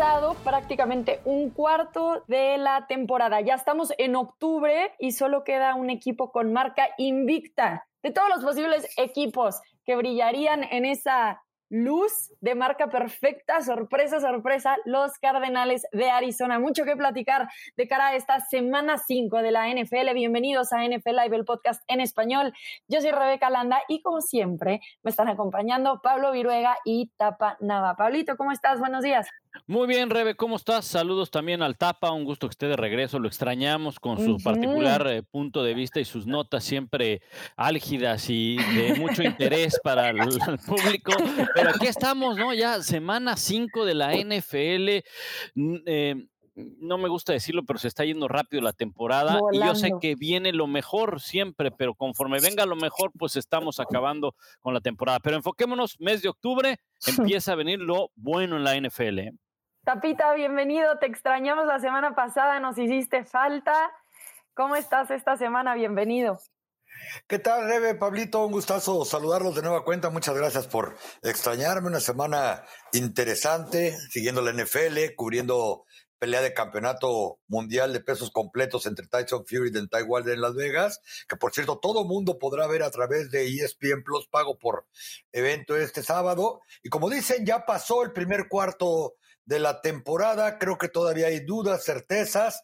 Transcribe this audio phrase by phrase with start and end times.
[0.00, 3.42] pasado prácticamente un cuarto de la temporada.
[3.42, 7.86] Ya estamos en octubre y solo queda un equipo con marca invicta.
[8.02, 14.78] De todos los posibles equipos que brillarían en esa luz de marca perfecta, sorpresa, sorpresa,
[14.86, 16.58] los Cardenales de Arizona.
[16.58, 20.14] Mucho que platicar de cara a esta semana 5 de la NFL.
[20.14, 22.54] Bienvenidos a NFL Live, el podcast en español.
[22.88, 27.96] Yo soy Rebeca Landa y como siempre me están acompañando Pablo Viruega y Tapa Nava.
[27.96, 28.80] Pablito, ¿cómo estás?
[28.80, 29.28] Buenos días.
[29.66, 30.84] Muy bien, Rebe, ¿cómo estás?
[30.84, 35.06] Saludos también al Tapa, un gusto que esté de regreso, lo extrañamos con su particular
[35.08, 37.22] eh, punto de vista y sus notas siempre
[37.56, 40.18] álgidas y de mucho interés para el,
[40.66, 41.12] público.
[41.54, 42.54] Pero aquí estamos, ¿no?
[42.54, 45.04] Ya semana 5 de la NFL.
[45.86, 46.26] Eh,
[46.78, 50.14] no me gusta decirlo, pero se está yendo rápido la temporada y yo sé que
[50.14, 55.20] viene lo mejor siempre, pero conforme venga lo mejor, pues estamos acabando con la temporada.
[55.20, 56.78] Pero enfoquémonos, mes de octubre,
[57.36, 59.18] empieza a venir lo bueno en la NFL.
[59.18, 59.32] ¿eh?
[59.84, 63.90] Tapita, bienvenido, te extrañamos la semana pasada, nos hiciste falta.
[64.54, 65.74] ¿Cómo estás esta semana?
[65.74, 66.38] Bienvenido.
[67.26, 68.44] ¿Qué tal, Rebe, Pablito?
[68.44, 70.10] Un gustazo saludarlos de nueva cuenta.
[70.10, 71.88] Muchas gracias por extrañarme.
[71.88, 75.84] Una semana interesante, siguiendo la NFL, cubriendo
[76.20, 80.54] pelea de campeonato mundial de pesos completos entre Tyson Fury y Dentai Wilder en Las
[80.54, 84.86] Vegas, que por cierto todo mundo podrá ver a través de ESPN Plus pago por
[85.32, 86.60] evento este sábado.
[86.82, 89.14] Y como dicen, ya pasó el primer cuarto
[89.46, 92.62] de la temporada, creo que todavía hay dudas, certezas.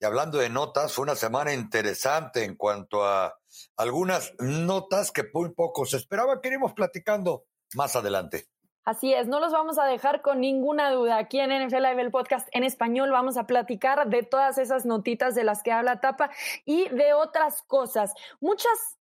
[0.00, 3.38] Y hablando de notas, fue una semana interesante en cuanto a
[3.76, 8.48] algunas notas que muy poco se esperaba que iremos platicando más adelante.
[8.84, 11.16] Así es, no los vamos a dejar con ninguna duda.
[11.16, 15.34] Aquí en NFL Live, el podcast en español, vamos a platicar de todas esas notitas
[15.34, 16.30] de las que habla Tapa
[16.66, 18.12] y de otras cosas.
[18.40, 18.98] Muchas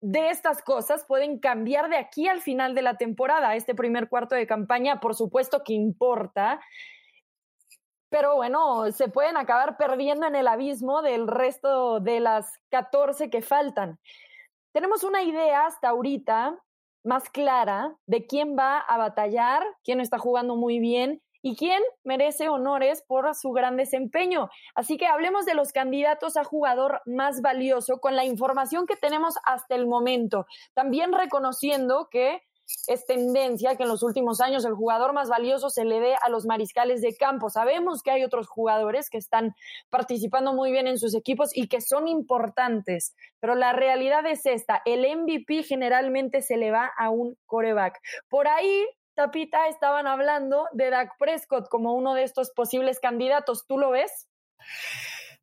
[0.00, 3.54] de estas cosas pueden cambiar de aquí al final de la temporada.
[3.54, 6.60] Este primer cuarto de campaña, por supuesto que importa,
[8.08, 13.42] pero bueno, se pueden acabar perdiendo en el abismo del resto de las 14 que
[13.42, 13.98] faltan.
[14.72, 16.58] Tenemos una idea hasta ahorita
[17.08, 22.50] más clara de quién va a batallar, quién está jugando muy bien y quién merece
[22.50, 24.50] honores por su gran desempeño.
[24.74, 29.36] Así que hablemos de los candidatos a jugador más valioso con la información que tenemos
[29.44, 32.42] hasta el momento, también reconociendo que
[32.86, 36.28] es tendencia que en los últimos años el jugador más valioso se le dé a
[36.28, 37.50] los mariscales de campo.
[37.50, 39.54] Sabemos que hay otros jugadores que están
[39.90, 44.82] participando muy bien en sus equipos y que son importantes, pero la realidad es esta,
[44.84, 48.00] el MVP generalmente se le va a un coreback.
[48.28, 53.66] Por ahí Tapita estaban hablando de Dak Prescott como uno de estos posibles candidatos.
[53.66, 54.28] ¿Tú lo ves?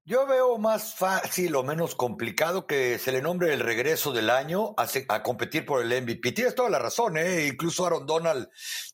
[0.07, 4.75] Yo veo más fácil o menos complicado que se le nombre el regreso del año
[4.77, 6.31] a, a, competir por el MVP.
[6.31, 7.47] Tienes toda la razón, ¿eh?
[7.47, 8.47] Incluso Aaron Donald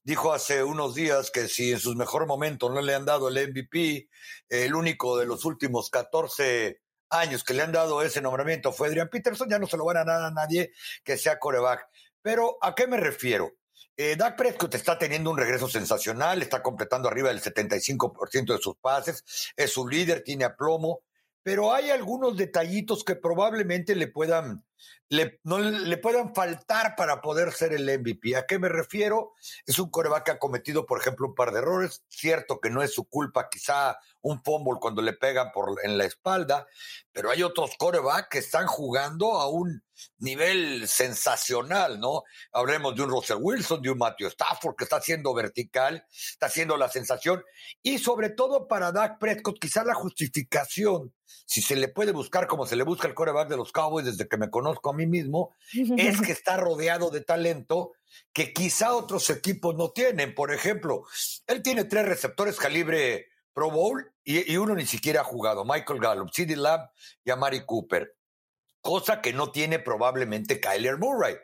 [0.06, 3.50] dijo hace unos días que si en sus mejores momentos no le han dado el
[3.50, 4.08] MVP,
[4.48, 6.80] el único de los últimos 14
[7.10, 9.98] años que le han dado ese nombramiento fue Adrian Peterson, ya no se lo van
[9.98, 10.72] a dar a nadie
[11.04, 11.90] que sea coreback.
[12.22, 13.52] Pero, ¿a qué me refiero?
[13.98, 18.76] Eh, Dak Prescott está teniendo un regreso sensacional, está completando arriba del 75% de sus
[18.78, 19.24] pases,
[19.56, 21.02] es su líder, tiene aplomo,
[21.44, 24.64] pero hay algunos detallitos que probablemente le puedan,
[25.10, 28.36] le, no, le puedan faltar para poder ser el MVP.
[28.36, 29.34] ¿A qué me refiero?
[29.66, 32.04] Es un coreback que ha cometido, por ejemplo, un par de errores.
[32.08, 36.06] Cierto que no es su culpa, quizá un fumble cuando le pegan por, en la
[36.06, 36.68] espalda,
[37.12, 39.84] pero hay otros corebacks que están jugando a un
[40.20, 42.24] nivel sensacional, ¿no?
[42.52, 46.78] Hablemos de un Russell Wilson, de un Matthew Stafford que está haciendo vertical, está haciendo
[46.78, 47.44] la sensación
[47.82, 51.14] y sobre todo para Dak Prescott, quizá la justificación,
[51.46, 54.28] si se le puede buscar como se le busca el coreback de los Cowboys desde
[54.28, 55.54] que me conozco a mí mismo,
[55.98, 57.94] es que está rodeado de talento
[58.34, 60.36] que quizá otros equipos no tienen.
[60.36, 61.04] Por ejemplo,
[61.48, 66.32] él tiene tres receptores calibre Pro Bowl y, uno ni siquiera ha jugado, Michael Gallup,
[66.32, 66.90] CD Lamb
[67.24, 68.16] y Amari Cooper
[68.82, 71.36] cosa que no tiene probablemente Kyler Murray.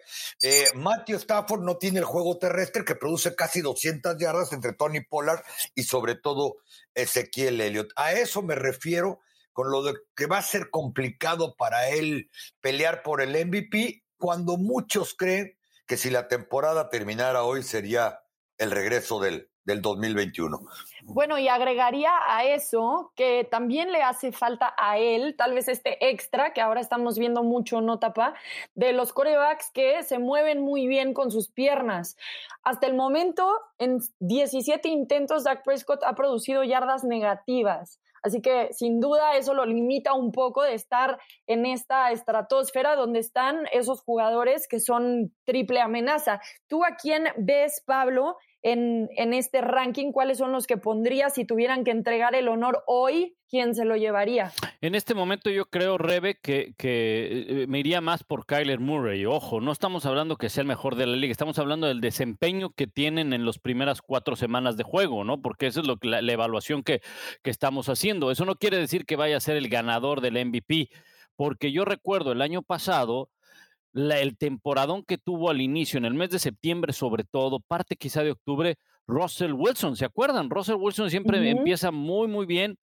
[0.41, 5.01] Eh, Matthew Stafford no tiene el juego terrestre que produce casi 200 yardas entre Tony
[5.01, 5.43] Pollard
[5.75, 6.57] y sobre todo
[6.95, 7.91] Ezequiel Elliott.
[7.95, 9.19] A eso me refiero
[9.57, 12.29] con lo de que va a ser complicado para él
[12.61, 15.57] pelear por el MVP cuando muchos creen
[15.87, 18.19] que si la temporada terminara hoy sería
[18.59, 20.59] el regreso del, del 2021.
[21.05, 26.07] Bueno, y agregaría a eso que también le hace falta a él, tal vez este
[26.07, 28.35] extra que ahora estamos viendo mucho, ¿no, Tapa?
[28.75, 32.15] De los corebacks que se mueven muy bien con sus piernas.
[32.61, 37.99] Hasta el momento, en 17 intentos, Dak Prescott ha producido yardas negativas.
[38.23, 43.19] Así que sin duda eso lo limita un poco de estar en esta estratosfera donde
[43.19, 46.39] están esos jugadores que son triple amenaza.
[46.67, 51.83] ¿Tú a quién ves, Pablo, en, este ranking, ¿cuáles son los que pondría si tuvieran
[51.83, 53.35] que entregar el honor hoy?
[53.49, 54.51] ¿Quién se lo llevaría?
[54.81, 59.25] En este momento yo creo, Rebe, que, eh, me iría más por Kyler Murray.
[59.25, 62.71] Ojo, no estamos hablando que sea el mejor de la liga, estamos hablando del desempeño
[62.71, 65.41] que tienen en las primeras cuatro semanas de juego, ¿no?
[65.41, 67.01] Porque esa es lo que, la, evaluación que,
[67.43, 68.31] que estamos haciendo.
[68.31, 70.89] Eso no quiere decir que vaya a ser el ganador del MVP,
[71.35, 73.29] porque yo recuerdo el año pasado
[73.97, 78.23] el temporadón que tuvo al inicio, en el mes de septiembre sobre todo, parte quizá
[78.23, 78.75] de octubre,
[79.07, 80.49] Russell Wilson, ¿se acuerdan?
[80.49, 82.77] Russell Wilson siempre empieza muy, muy bien.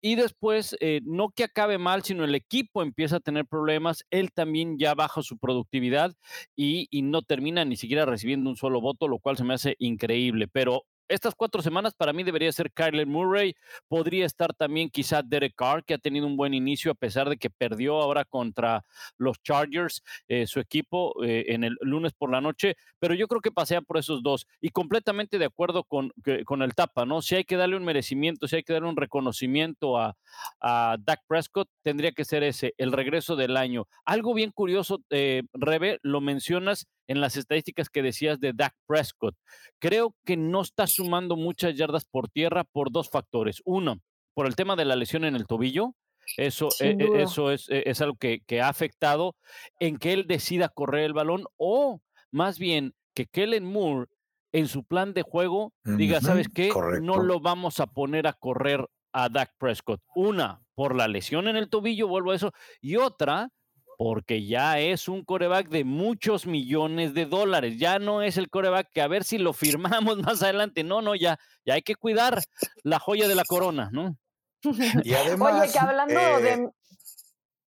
[0.00, 4.30] Y después, eh, no que acabe mal, sino el equipo empieza a tener problemas, él
[4.32, 6.12] también ya baja su productividad
[6.54, 9.74] y, y no termina ni siquiera recibiendo un solo voto, lo cual se me hace
[9.78, 10.46] increíble.
[10.48, 13.54] Pero estas cuatro semanas para mí debería ser Kyler Murray.
[13.88, 17.36] Podría estar también quizá Derek Carr, que ha tenido un buen inicio a pesar de
[17.36, 18.84] que perdió ahora contra
[19.16, 22.76] los Chargers, eh, su equipo, eh, en el lunes por la noche.
[22.98, 24.46] Pero yo creo que pasea por esos dos.
[24.60, 26.12] Y completamente de acuerdo con,
[26.44, 27.22] con el Tapa, ¿no?
[27.22, 30.16] Si hay que darle un merecimiento, si hay que darle un reconocimiento a,
[30.60, 33.86] a Dak Prescott, tendría que ser ese, el regreso del año.
[34.04, 39.34] Algo bien curioso, eh, Rebe, lo mencionas en las estadísticas que decías de Dak Prescott.
[39.78, 43.62] Creo que no está sumando muchas yardas por tierra por dos factores.
[43.64, 44.00] Uno,
[44.34, 45.94] por el tema de la lesión en el tobillo.
[46.36, 49.36] Eso, eh, eh, eso es, eh, es algo que, que, ha afectado
[49.78, 52.00] en que él decida correr el balón o
[52.32, 54.08] más bien que Kellen Moore
[54.52, 56.72] en su plan de juego diga, ¿sabes qué?
[57.02, 60.00] No lo vamos a poner a correr a Dak Prescott.
[60.14, 63.50] Una, por la lesión en el tobillo, vuelvo a eso, y otra,
[63.96, 67.78] porque ya es un coreback de muchos millones de dólares.
[67.78, 70.84] Ya no es el coreback que a ver si lo firmamos más adelante.
[70.84, 72.42] No, no, ya, ya hay que cuidar
[72.82, 74.16] la joya de la corona, ¿no?
[75.04, 76.70] Y además, Oye, que hablando eh, de...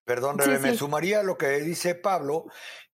[0.05, 2.45] Perdón, me sumaría a lo que dice Pablo,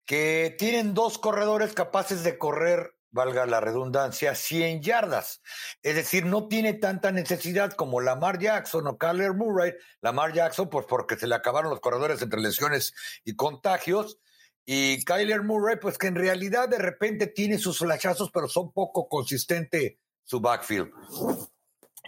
[0.06, 5.43] que tienen dos corredores capaces de correr valga la redundancia, 100 yardas.
[5.83, 9.75] Es decir, no tiene tanta necesidad como Lamar Jackson o Kyler Murray.
[10.01, 14.19] Lamar Jackson, pues porque se le acabaron los corredores entre lesiones y contagios.
[14.65, 19.09] Y Kyler Murray, pues que en realidad de repente tiene sus flashazos, pero son poco
[19.09, 20.91] consistente su backfield.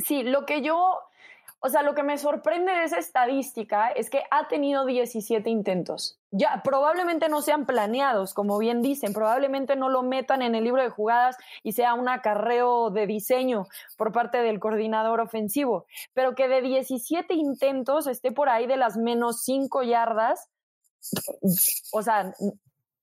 [0.06, 0.98] Sí, lo que yo
[1.64, 6.18] o sea, lo que me sorprende de esa estadística es que ha tenido 17 intentos.
[6.32, 10.82] Ya, probablemente no sean planeados, como bien dicen, probablemente no lo metan en el libro
[10.82, 16.48] de jugadas y sea un acarreo de diseño por parte del coordinador ofensivo, pero que
[16.48, 20.48] de 17 intentos esté por ahí de las menos 5 yardas.
[21.92, 22.34] O sea,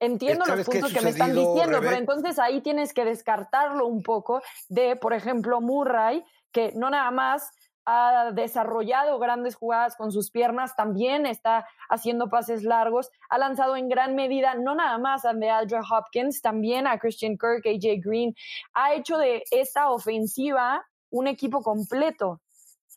[0.02, 4.42] entiendo los puntos que me están diciendo, pero entonces ahí tienes que descartarlo un poco
[4.68, 7.52] de, por ejemplo, Murray, que no nada más
[7.90, 13.90] ha desarrollado grandes jugadas con sus piernas, también está haciendo pases largos, ha lanzado en
[13.90, 18.36] gran medida no nada más a DeAndre Hopkins, también a Christian Kirk, AJ Green,
[18.74, 22.42] ha hecho de esta ofensiva un equipo completo.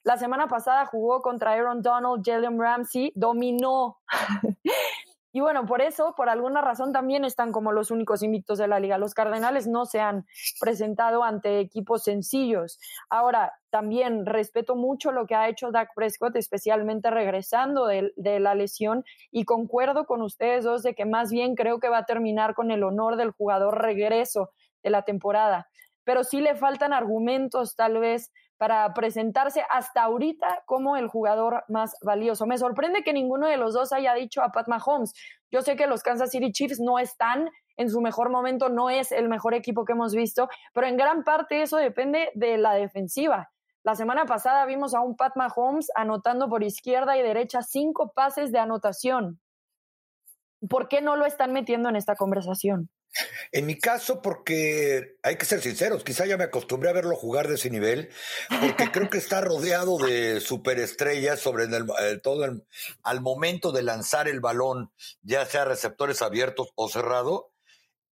[0.04, 3.98] La semana pasada jugó contra Aaron Donald, Jalen Ramsey, dominó
[5.32, 8.80] Y bueno, por eso, por alguna razón, también están como los únicos invictos de la
[8.80, 8.98] liga.
[8.98, 10.26] Los Cardenales no se han
[10.60, 12.78] presentado ante equipos sencillos.
[13.08, 18.54] Ahora, también respeto mucho lo que ha hecho Dak Prescott, especialmente regresando de, de, la
[18.54, 22.54] lesión, y concuerdo con ustedes dos de que más bien creo que va a terminar
[22.54, 24.50] con el honor del jugador regreso
[24.82, 25.68] de la temporada.
[26.04, 31.96] Pero sí le faltan argumentos, tal vez, para presentarse hasta ahorita como el jugador más
[32.02, 32.46] valioso.
[32.46, 35.12] Me sorprende que ninguno de los dos haya dicho a Pat Mahomes.
[35.50, 39.12] Yo sé que los Kansas City Chiefs no están en su mejor momento, no es
[39.12, 43.50] el mejor equipo que hemos visto, pero en gran parte eso depende de la defensiva.
[43.84, 48.52] La semana pasada vimos a un Pat Mahomes anotando por izquierda y derecha cinco pases
[48.52, 49.40] de anotación.
[50.68, 52.90] ¿Por qué no lo están metiendo en esta conversación?
[53.50, 57.48] En mi caso, porque hay que ser sinceros, quizá ya me acostumbré a verlo jugar
[57.48, 58.08] de ese nivel,
[58.60, 62.44] porque creo que está rodeado de superestrellas sobre eh, todo
[63.02, 64.90] al momento de lanzar el balón,
[65.22, 67.50] ya sea receptores abiertos o cerrado.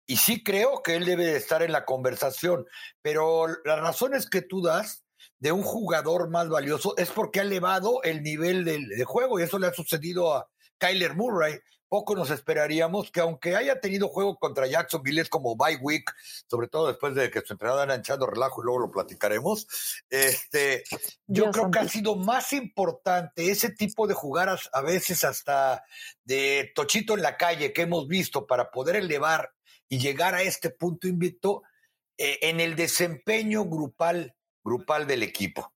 [0.07, 2.65] Y sí creo que él debe estar en la conversación,
[3.01, 5.03] pero las razones que tú das
[5.39, 9.59] de un jugador más valioso es porque ha elevado el nivel de juego y eso
[9.59, 14.67] le ha sucedido a Kyler Murray poco nos esperaríamos que aunque haya tenido juego contra
[14.67, 16.11] Jacksonville es como bye week,
[16.47, 19.67] sobre todo después de que su entrenador anda echando relajo y luego lo platicaremos,
[20.09, 20.83] este,
[21.25, 25.83] yo creo que ha sido más importante ese tipo de jugadas a veces hasta
[26.23, 29.53] de tochito en la calle que hemos visto para poder elevar
[29.89, 31.63] y llegar a este punto invicto
[32.17, 35.73] eh, en el desempeño grupal, grupal del equipo.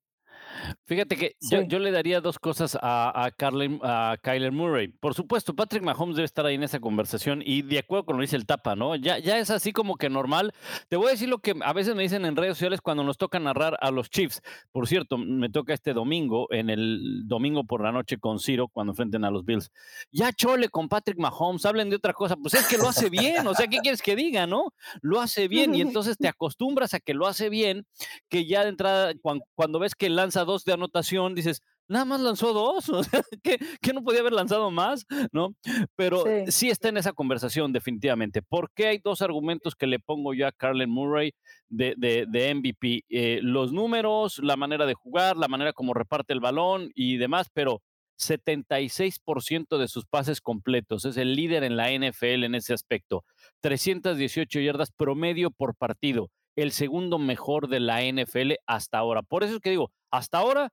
[0.85, 4.87] Fíjate que yo, le daría dos cosas a, a, a Kyler Murray.
[4.87, 8.19] Por supuesto, Patrick Mahomes debe estar ahí en esa conversación y de acuerdo con lo
[8.19, 8.95] que dice el tapa, ¿no?
[8.95, 10.53] Ya, ya es así como que normal.
[10.89, 13.17] Te voy a decir lo que a veces me dicen en redes sociales cuando nos
[13.17, 14.41] toca narrar a los Chiefs.
[14.71, 18.91] Por cierto, me toca este domingo, en el domingo por la noche con Ciro, cuando
[18.91, 19.71] enfrenten a los Bills.
[20.11, 22.35] Ya chole con Patrick Mahomes, hablen de otra cosa.
[22.35, 24.73] Pues es que lo hace bien, o sea, ¿qué quieres que diga, no?
[25.01, 27.85] Lo hace bien y entonces te acostumbras a que lo hace bien,
[28.29, 29.13] que ya de entrada,
[29.55, 33.93] cuando, ves que lanza dos de anotación, dices, nada más lanzó dos, o sea, que,
[33.93, 35.55] no podía haber lanzado más, ¿no?
[35.95, 36.69] Pero sí.
[36.69, 38.41] está en esa conversación, definitivamente.
[38.41, 41.33] ¿Por qué hay dos argumentos que le pongo yo a Carlen Murray
[41.69, 43.05] de, de, MVP?
[43.09, 47.47] Eh, los números, la manera de jugar, la manera como reparte el balón y demás,
[47.53, 47.81] pero
[48.19, 51.05] 76% de sus pases completos.
[51.05, 53.25] Es el líder en la NFL en ese aspecto.
[53.61, 59.21] 318 yardas promedio por partido el segundo mejor de la NFL hasta ahora.
[59.21, 60.69] Por eso es que digo, hasta ahora,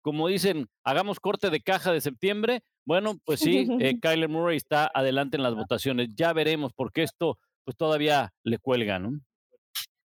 [0.00, 2.62] como dicen, hagamos corte de caja de septiembre.
[2.84, 6.10] Bueno, pues sí, eh, Kyler Murray está adelante en las votaciones.
[6.14, 9.10] Ya veremos, porque esto pues todavía le cuelga, ¿no?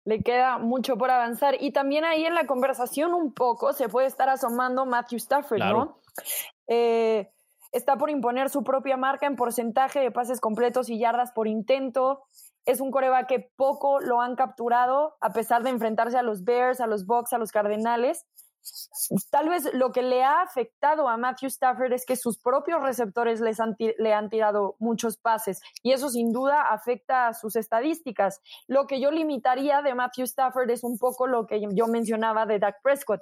[0.05, 1.57] Le queda mucho por avanzar.
[1.59, 5.99] Y también ahí en la conversación un poco se puede estar asomando Matthew Stafford, ¿no?
[6.67, 7.29] Eh,
[7.73, 12.23] está por imponer su propia marca en porcentaje de pases completos y yardas por intento
[12.69, 16.81] es un coreback que poco lo han capturado, a pesar de enfrentarse a los Bears,
[16.81, 18.25] a los Bucks, a los Cardenales.
[19.31, 23.41] Tal vez lo que le ha afectado a Matthew Stafford es que sus propios receptores
[23.41, 28.41] le han tirado muchos pases y eso sin duda afecta a sus estadísticas.
[28.67, 32.59] Lo que yo limitaría de Matthew Stafford es un poco lo que yo mencionaba de
[32.59, 33.21] Dak Prescott,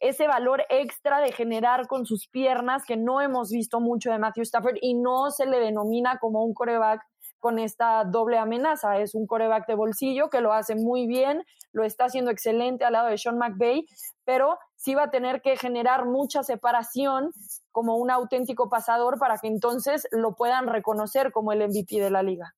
[0.00, 4.42] ese valor extra de generar con sus piernas que no hemos visto mucho de Matthew
[4.42, 7.02] Stafford y no se le denomina como un coreback
[7.44, 8.96] con esta doble amenaza.
[9.00, 12.94] Es un coreback de bolsillo que lo hace muy bien, lo está haciendo excelente al
[12.94, 13.84] lado de Sean McVay,
[14.24, 17.32] pero sí va a tener que generar mucha separación
[17.70, 22.22] como un auténtico pasador para que entonces lo puedan reconocer como el MVP de la
[22.22, 22.54] liga.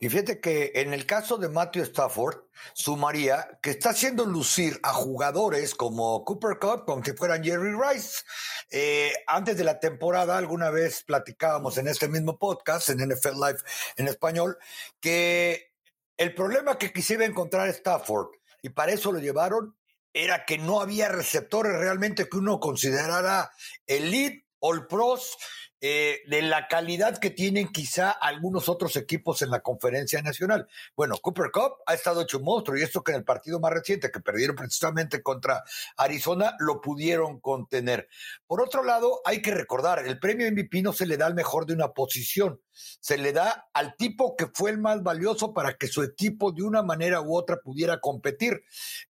[0.00, 2.36] Y fíjate que en el caso de Matthew Stafford,
[2.74, 8.22] sumaría que está haciendo lucir a jugadores como Cooper Cup, como fueran Jerry Rice.
[8.70, 13.58] Eh, antes de la temporada, alguna vez platicábamos en este mismo podcast, en NFL Live
[13.96, 14.58] en español,
[15.00, 15.72] que
[16.16, 18.28] el problema que quisiera encontrar Stafford,
[18.62, 19.76] y para eso lo llevaron,
[20.12, 23.52] era que no había receptores realmente que uno considerara
[23.86, 25.36] elite, all pros,
[25.80, 30.66] eh, de la calidad que tienen quizá algunos otros equipos en la conferencia nacional.
[30.96, 33.72] Bueno, Cooper Cup ha estado hecho un monstruo y esto que en el partido más
[33.72, 35.62] reciente que perdieron precisamente contra
[35.96, 38.08] Arizona lo pudieron contener.
[38.46, 41.64] Por otro lado, hay que recordar, el premio MVP no se le da al mejor
[41.66, 42.60] de una posición,
[43.00, 46.62] se le da al tipo que fue el más valioso para que su equipo de
[46.62, 48.62] una manera u otra pudiera competir.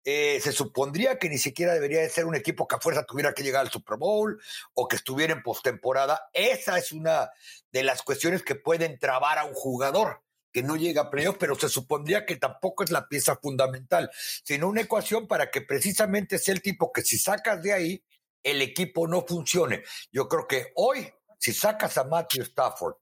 [0.03, 3.33] Eh, se supondría que ni siquiera debería de ser un equipo que a fuerza tuviera
[3.33, 4.41] que llegar al Super Bowl
[4.73, 6.29] o que estuviera en postemporada.
[6.33, 7.29] Esa es una
[7.71, 10.21] de las cuestiones que pueden trabar a un jugador
[10.51, 14.09] que no llega a playoff, pero se supondría que tampoco es la pieza fundamental,
[14.43, 18.03] sino una ecuación para que precisamente sea el tipo que si sacas de ahí,
[18.43, 19.83] el equipo no funcione.
[20.11, 22.95] Yo creo que hoy, si sacas a Matthew Stafford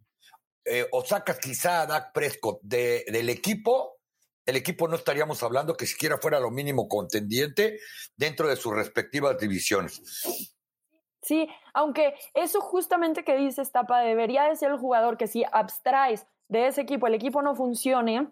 [0.65, 3.99] eh, o sacas quizá a Dak Prescott del equipo,
[4.45, 7.79] el equipo no estaríamos hablando que siquiera fuera lo mínimo contendiente
[8.15, 10.01] dentro de sus respectivas divisiones.
[11.21, 16.27] Sí, aunque eso justamente que dice Tapa debería de ser el jugador que si abstraes
[16.47, 18.27] de ese equipo, el equipo no funcione,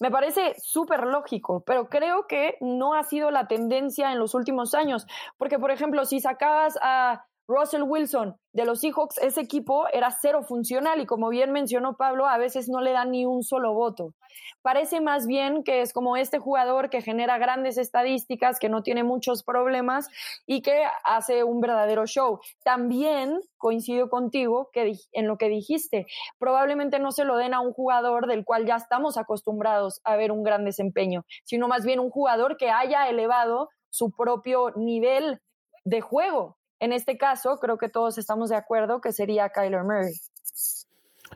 [0.00, 4.74] me parece súper lógico, pero creo que no ha sido la tendencia en los últimos
[4.74, 5.06] años,
[5.38, 10.42] porque por ejemplo, si sacabas a Russell Wilson de los Seahawks, ese equipo era cero
[10.42, 14.14] funcional y como bien mencionó Pablo, a veces no le dan ni un solo voto.
[14.62, 19.04] Parece más bien que es como este jugador que genera grandes estadísticas, que no tiene
[19.04, 20.08] muchos problemas
[20.46, 22.40] y que hace un verdadero show.
[22.64, 26.06] También coincido contigo que en lo que dijiste,
[26.38, 30.32] probablemente no se lo den a un jugador del cual ya estamos acostumbrados a ver
[30.32, 35.40] un gran desempeño, sino más bien un jugador que haya elevado su propio nivel
[35.84, 40.14] de juego en este caso, creo que todos estamos de acuerdo que sería Kyler Murray.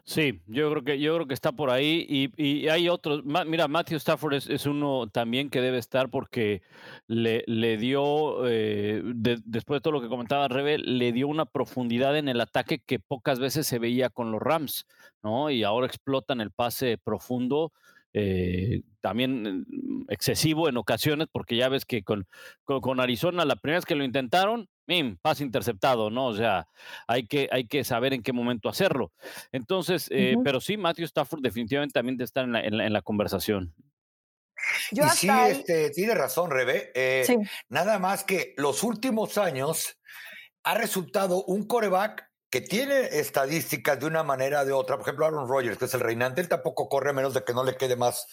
[0.05, 2.05] Sí, yo creo que yo creo que está por ahí
[2.37, 3.25] y, hay otros.
[3.25, 6.63] Mira, Matthew Stafford es, uno también que debe estar porque
[7.07, 12.19] le, le dio, eh, después de todo lo que comentaba Rebe, le dio una profundidad
[12.19, 14.87] en el ataque que pocas veces se veía con los Rams,
[15.23, 15.51] ¿no?
[15.51, 17.73] Y ahora explotan el pase profundo.
[18.19, 22.27] Eh, también mm, excesivo en ocasiones, porque ya ves que con,
[22.65, 25.17] con Arizona, la primera vez que lo intentaron, ¡Mim!
[25.21, 26.27] pase interceptado, ¿no?
[26.27, 26.69] O sea,
[27.07, 29.13] hay que, hay que saber en qué momento hacerlo.
[29.53, 33.75] Entonces, eh, pero sí, Matthew Stafford definitivamente también está en la, en la, conversación.
[34.93, 36.93] y sí, este, tiene razón, Rebe.
[36.95, 37.27] Eh,
[37.69, 39.99] nada más que los últimos años
[40.63, 44.97] ha resultado un coreback que tiene estadísticas de una manera o de otra.
[44.97, 47.53] Por ejemplo, Aaron Rodgers, que es el reinante, él tampoco corre a menos de que
[47.53, 48.27] no le quede más,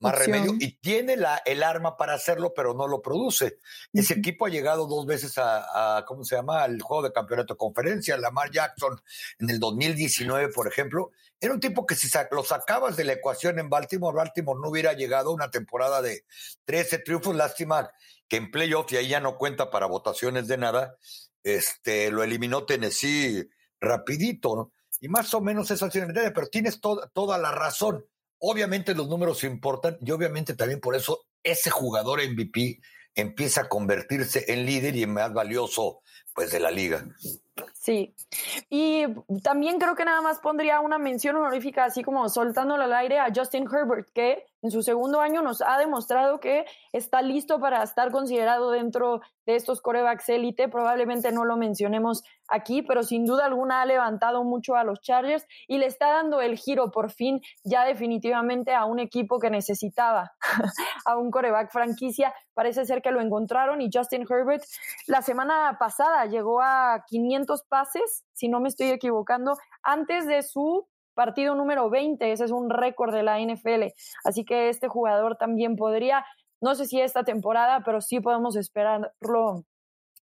[0.00, 3.58] más remedio y tiene la, el arma para hacerlo, pero no lo produce.
[3.92, 7.54] Ese equipo ha llegado dos veces a, a, ¿cómo se llama?, al juego de campeonato
[7.54, 8.16] de conferencia.
[8.16, 9.00] Lamar Jackson
[9.38, 13.58] en el 2019, por ejemplo, era un tipo que si lo sacabas de la ecuación
[13.58, 16.24] en Baltimore, Baltimore no hubiera llegado a una temporada de
[16.66, 17.34] 13 triunfos.
[17.34, 17.90] Lástima
[18.28, 20.96] que en playoff, y ahí ya no cuenta para votaciones de nada,
[21.42, 23.48] este, lo eliminó Tennessee
[23.80, 24.72] rapidito, ¿no?
[25.00, 26.00] Y más o menos eso así,
[26.34, 28.06] pero tienes toda la razón.
[28.38, 32.80] Obviamente los números importan y obviamente también por eso ese jugador MVP
[33.14, 36.00] empieza a convertirse en líder y en más valioso
[36.34, 37.04] pues de la liga.
[37.74, 38.14] Sí,
[38.70, 39.04] y
[39.42, 43.32] también creo que nada más pondría una mención honorífica, así como soltándolo al aire a
[43.34, 48.12] Justin Herbert, que en su segundo año nos ha demostrado que está listo para estar
[48.12, 50.68] considerado dentro de estos corebacks élite.
[50.68, 55.44] Probablemente no lo mencionemos aquí, pero sin duda alguna ha levantado mucho a los Chargers
[55.66, 60.32] y le está dando el giro por fin ya definitivamente a un equipo que necesitaba
[61.06, 62.32] a un coreback franquicia.
[62.54, 64.62] Parece ser que lo encontraron y Justin Herbert
[65.08, 70.86] la semana pasada llegó a 500 pases, si no me estoy equivocando, antes de su
[71.14, 72.32] partido número 20.
[72.32, 73.92] Ese es un récord de la NFL.
[74.24, 76.24] Así que este jugador también podría,
[76.60, 79.64] no sé si esta temporada, pero sí podemos esperarlo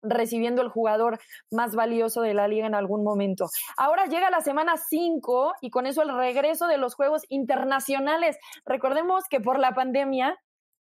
[0.02, 1.20] recibiendo el jugador
[1.52, 3.48] más valioso de la liga en algún momento.
[3.78, 8.38] Ahora llega la semana 5 y con eso el regreso de los Juegos Internacionales.
[8.66, 10.38] Recordemos que por la pandemia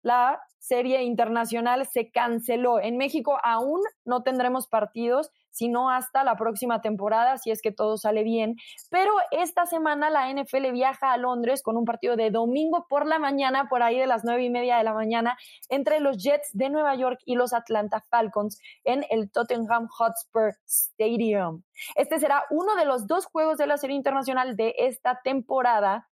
[0.02, 2.80] la serie internacional se canceló.
[2.80, 7.96] En México aún no tendremos partidos, sino hasta la próxima temporada, si es que todo
[7.96, 8.56] sale bien.
[8.90, 13.18] Pero esta semana la NFL viaja a Londres con un partido de domingo por la
[13.18, 15.36] mañana, por ahí de las nueve y media de la mañana,
[15.68, 21.62] entre los Jets de Nueva York y los Atlanta Falcons en el Tottenham Hotspur Stadium.
[21.96, 26.06] Este será uno de los dos juegos de la serie internacional de esta temporada.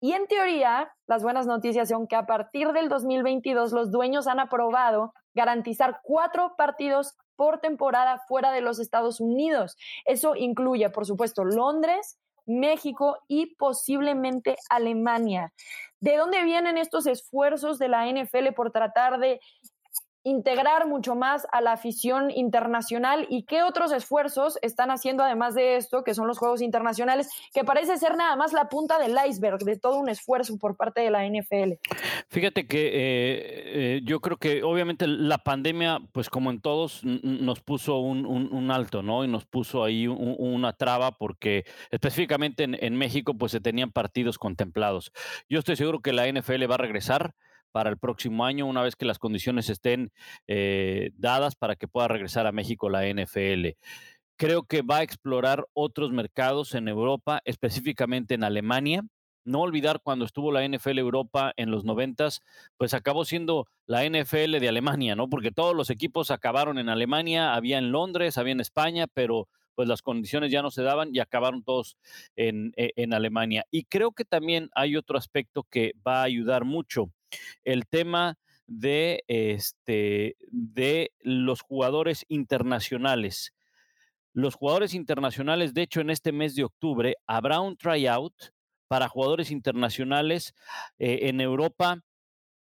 [0.00, 4.40] Y en teoría, las buenas noticias son que a partir del 2022 los dueños han
[4.40, 9.76] aprobado garantizar cuatro partidos por temporada fuera de los Estados Unidos.
[10.04, 15.52] Eso incluye, por supuesto, Londres, México y posiblemente Alemania.
[16.00, 19.40] ¿De dónde vienen estos esfuerzos de la NFL por tratar de
[20.24, 25.76] integrar mucho más a la afición internacional y qué otros esfuerzos están haciendo además de
[25.76, 29.58] esto, que son los Juegos Internacionales, que parece ser nada más la punta del iceberg
[29.58, 31.74] de todo un esfuerzo por parte de la NFL.
[32.28, 37.60] Fíjate que eh, eh, yo creo que obviamente la pandemia, pues como en todos, nos
[37.60, 39.24] puso un, alto, ¿no?
[39.24, 44.38] Y nos puso ahí una traba porque específicamente en, en México, pues se tenían partidos
[44.38, 45.12] contemplados.
[45.50, 47.34] Yo estoy seguro que la NFL va a regresar
[47.74, 50.12] para el próximo año, una vez que las condiciones estén
[50.46, 53.70] eh, dadas para que pueda regresar a México la NFL.
[54.36, 59.02] Creo que va a explorar otros mercados en Europa, específicamente en Alemania.
[59.44, 62.42] No olvidar cuando estuvo la NFL Europa en los noventas,
[62.76, 65.28] pues acabó siendo la NFL de Alemania, ¿no?
[65.28, 69.88] Porque todos los equipos acabaron en Alemania, había en Londres, había en España, pero pues
[69.88, 71.96] las condiciones ya no se daban y acabaron todos
[72.36, 73.66] en, e, en Alemania.
[73.72, 77.10] Y creo que también hay otro aspecto que va a ayudar mucho
[77.64, 83.54] el tema de, este, de los jugadores internacionales.
[84.32, 88.34] Los jugadores internacionales, de hecho, en este mes de octubre habrá un tryout
[88.88, 90.54] para jugadores internacionales
[90.98, 92.00] eh, en Europa.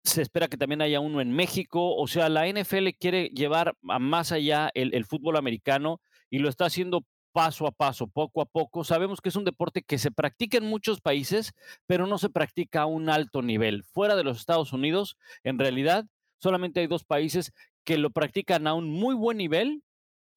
[0.04, 1.96] Se espera que también haya uno en México.
[1.96, 6.00] O sea, la NFL quiere llevar a más allá el, el fútbol americano
[6.30, 8.84] y lo está haciendo paso a paso, poco a poco.
[8.84, 11.54] Sabemos que es un deporte que se practica en muchos países,
[11.86, 13.84] pero no se practica a un alto nivel.
[13.84, 16.06] Fuera de los Estados Unidos, en realidad,
[16.40, 19.84] solamente hay dos países que lo practican a un muy buen nivel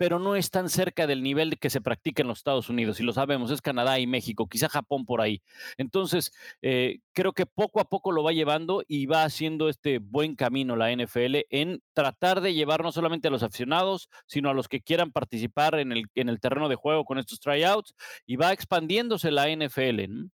[0.00, 3.02] pero no es tan cerca del nivel que se practica en los Estados Unidos, y
[3.02, 5.42] lo sabemos, es Canadá y México, quizá Japón por ahí.
[5.76, 6.32] Entonces,
[6.62, 10.74] eh, creo que poco a poco lo va llevando y va haciendo este buen camino
[10.74, 14.80] la NFL en tratar de llevar no solamente a los aficionados, sino a los que
[14.80, 19.30] quieran participar en el, en el terreno de juego con estos tryouts, y va expandiéndose
[19.30, 20.30] la NFL.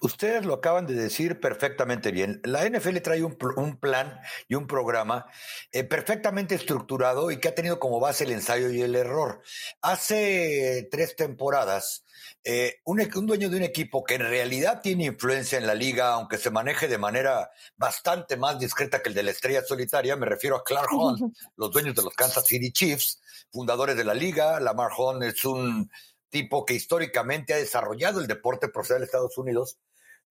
[0.00, 2.40] Ustedes lo acaban de decir perfectamente bien.
[2.44, 3.36] La NFL trae un,
[3.78, 5.26] plan y un programa
[5.72, 9.42] eh, perfectamente estructurado y que ha tenido como base el ensayo y el error.
[9.82, 12.04] Hace tres temporadas,
[12.42, 16.12] eh, un, un, dueño de un equipo que en realidad tiene influencia en la liga,
[16.12, 20.26] aunque se maneje de manera bastante más discreta que el de la estrella solitaria, me
[20.26, 21.20] refiero a Clark Hunt,
[21.56, 24.60] los dueños de los Kansas City Chiefs, fundadores de la liga.
[24.60, 25.90] Lamar Hunt es un
[26.34, 29.78] tipo que históricamente ha desarrollado el deporte profesional de Estados Unidos,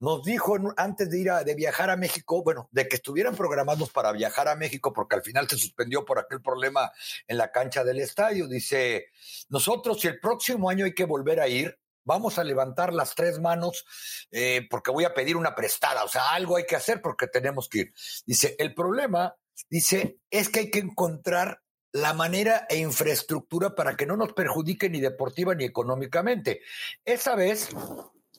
[0.01, 3.89] nos dijo antes de ir a de viajar a México, bueno, de que estuvieran programados
[3.89, 6.91] para viajar a México, porque al final se suspendió por aquel problema
[7.25, 8.49] en la cancha del estadio.
[8.49, 9.05] Dice,
[9.47, 13.39] nosotros si el próximo año hay que volver a ir, vamos a levantar las tres
[13.39, 13.85] manos
[14.29, 17.69] eh, porque voy a pedir una prestada, o sea, algo hay que hacer porque tenemos
[17.69, 17.93] que ir.
[18.25, 19.37] Dice, el problema,
[19.69, 21.62] dice, es que hay que encontrar
[21.93, 26.61] la manera e infraestructura para que no nos perjudique ni deportiva ni económicamente.
[27.05, 27.69] Esa vez,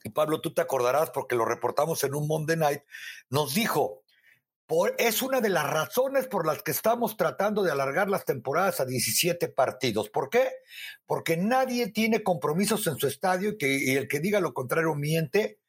[0.03, 2.83] y Pablo, tú te acordarás porque lo reportamos en un Monday Night,
[3.31, 4.03] nos dijo,
[4.99, 8.85] es una de las razones por las que estamos tratando de alargar las temporadas a
[8.85, 10.11] 17 partidos.
[10.11, 10.51] ¿Por qué?
[11.07, 14.95] Porque nadie tiene compromisos en su estadio y, que, y el que diga lo contrario
[14.95, 15.61] miente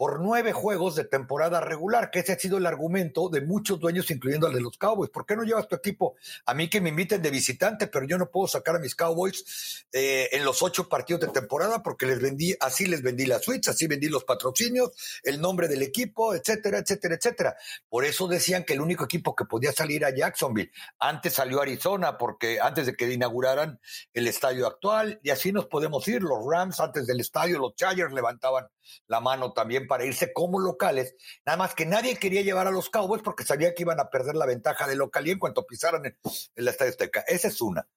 [0.00, 4.10] por nueve juegos de temporada regular, que ese ha sido el argumento de muchos dueños,
[4.10, 5.10] incluyendo el de los Cowboys.
[5.10, 6.16] ¿Por qué no llevas tu equipo?
[6.46, 9.84] A mí que me inviten de visitante, pero yo no puedo sacar a mis Cowboys
[9.92, 13.68] eh, en los ocho partidos de temporada porque les vendí, así les vendí la suites,
[13.68, 14.90] así vendí los patrocinios,
[15.22, 17.56] el nombre del equipo, etcétera, etcétera, etcétera.
[17.86, 20.72] Por eso decían que el único equipo que podía salir a Jacksonville.
[20.98, 23.78] Antes salió Arizona, porque antes de que inauguraran
[24.14, 26.22] el estadio actual, y así nos podemos ir.
[26.22, 28.66] Los Rams antes del estadio, los Chargers levantaban
[29.06, 32.90] la mano también para irse como locales, nada más que nadie quería llevar a los
[32.90, 36.16] Cowboys porque sabía que iban a perder la ventaja de localía en cuanto pisaran el,
[36.54, 37.24] el Estadio Azteca.
[37.26, 37.88] Esa es una.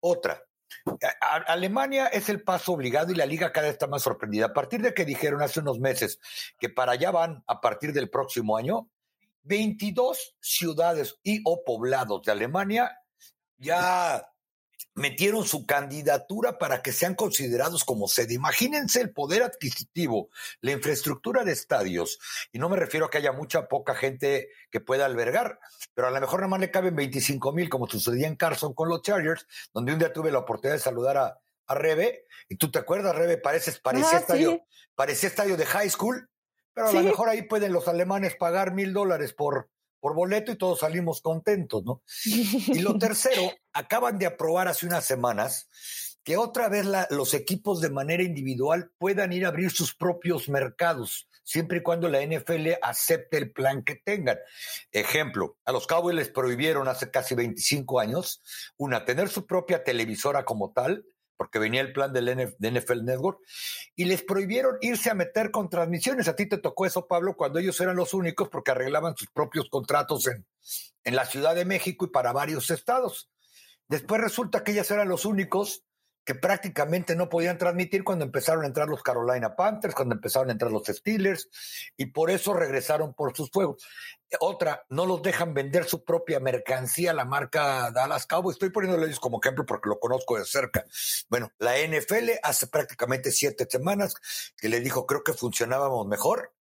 [0.00, 0.42] Otra,
[1.46, 4.46] Alemania es el paso obligado y la liga cada vez está más sorprendida.
[4.46, 6.18] A partir de que dijeron hace unos meses
[6.58, 8.88] que para allá van a partir del próximo año,
[9.42, 12.98] 22 ciudades y o poblados de Alemania
[13.58, 14.31] ya
[14.94, 18.34] metieron su candidatura para que sean considerados como sede.
[18.34, 22.18] Imagínense el poder adquisitivo, la infraestructura de estadios,
[22.52, 25.58] y no me refiero a que haya mucha poca gente que pueda albergar,
[25.94, 28.88] pero a lo mejor nada más le caben 25 mil, como sucedía en Carson con
[28.88, 32.70] los Chargers, donde un día tuve la oportunidad de saludar a, a Rebe, y tú
[32.70, 34.62] te acuerdas, Rebe, pareces, parecía, estadio,
[34.94, 36.28] parecía estadio de high school,
[36.74, 39.70] pero a lo mejor ahí pueden los alemanes pagar mil dólares por,
[40.02, 42.02] por boleto y todos salimos contentos, ¿no?
[42.24, 45.68] Y lo tercero, acaban de aprobar hace unas semanas
[46.24, 51.28] que otra vez los equipos de manera individual puedan ir a abrir sus propios mercados,
[51.44, 54.38] siempre y cuando la NFL acepte el plan que tengan.
[54.90, 58.42] Ejemplo, a los Cowboys les prohibieron hace casi 25 años,
[58.76, 61.06] una, tener su propia televisora como tal,
[61.42, 63.40] porque venía el plan del NFL Network,
[63.96, 66.28] y les prohibieron irse a meter con transmisiones.
[66.28, 69.68] A ti te tocó eso, Pablo, cuando ellos eran los únicos porque arreglaban sus propios
[69.68, 70.46] contratos en,
[71.02, 73.28] en la Ciudad de México y para varios estados.
[73.88, 75.82] Después resulta que ellos eran los únicos
[76.24, 80.52] que prácticamente no podían transmitir cuando empezaron a entrar los Carolina Panthers, cuando empezaron a
[80.52, 81.48] entrar los Steelers,
[81.96, 83.84] y por eso regresaron por sus juegos.
[84.40, 88.54] Otra, no los dejan vender su propia mercancía, la marca Dallas Cowboys.
[88.54, 90.84] Estoy poniéndoles como ejemplo porque lo conozco de cerca.
[91.28, 94.14] Bueno, la NFL hace prácticamente siete semanas
[94.56, 96.52] que le dijo, creo que funcionábamos mejor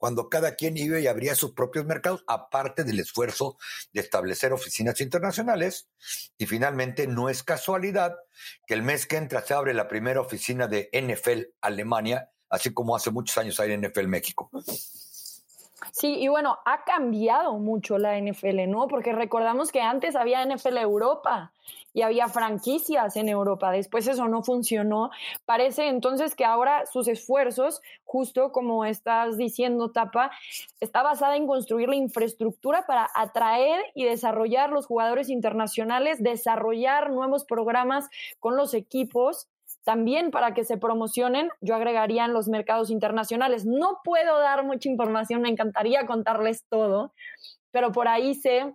[0.00, 3.58] cuando cada quien iba y abría sus propios mercados, aparte del esfuerzo
[3.92, 5.90] de establecer oficinas internacionales.
[6.38, 8.16] Y finalmente, no es casualidad
[8.66, 12.96] que el mes que entra se abre la primera oficina de NFL Alemania, así como
[12.96, 14.50] hace muchos años hay NFL México.
[15.92, 18.88] Sí, y bueno, ha cambiado mucho la NFL, ¿no?
[18.88, 21.52] Porque recordamos que antes había NFL Europa
[21.92, 23.70] y había franquicias en Europa.
[23.70, 25.10] Después eso no funcionó.
[25.44, 30.30] Parece entonces que ahora sus esfuerzos, justo como estás diciendo, Tapa,
[30.80, 37.44] está basada en construir la infraestructura para atraer y desarrollar los jugadores internacionales, desarrollar nuevos
[37.44, 39.48] programas con los equipos
[39.84, 43.64] también para que se promocionen, yo agregaría en los mercados internacionales.
[43.64, 47.12] No puedo dar mucha información, me encantaría contarles todo,
[47.70, 48.74] pero por ahí sé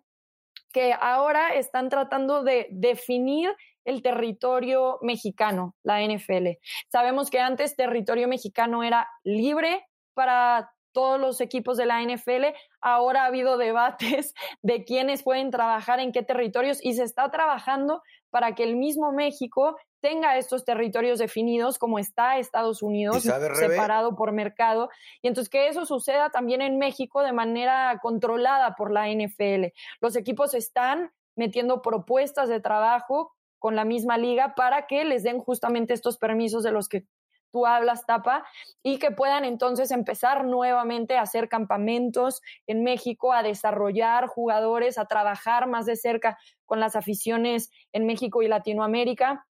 [0.75, 6.57] que ahora están tratando de definir el territorio mexicano, la NFL.
[6.91, 12.47] Sabemos que antes territorio mexicano era libre para todos los equipos de la NFL.
[12.81, 14.33] Ahora ha habido debates
[14.63, 19.13] de quiénes pueden trabajar en qué territorios y se está trabajando para que el mismo
[19.13, 24.91] México tenga estos territorios definidos como está Estados Unidos, separado por mercado,
[25.23, 29.73] y entonces que eso suceda también en México de manera controlada por la NFL.
[30.01, 35.39] Los equipos están metiendo propuestas de trabajo con la misma liga para que les den
[35.39, 37.07] justamente estos permisos de los que
[37.51, 38.45] tú hablas, Tapa,
[38.83, 45.05] y que puedan entonces empezar nuevamente a hacer campamentos en México, a desarrollar jugadores, a
[45.05, 46.37] trabajar más de cerca
[46.67, 49.47] con las aficiones en México y Latinoamérica.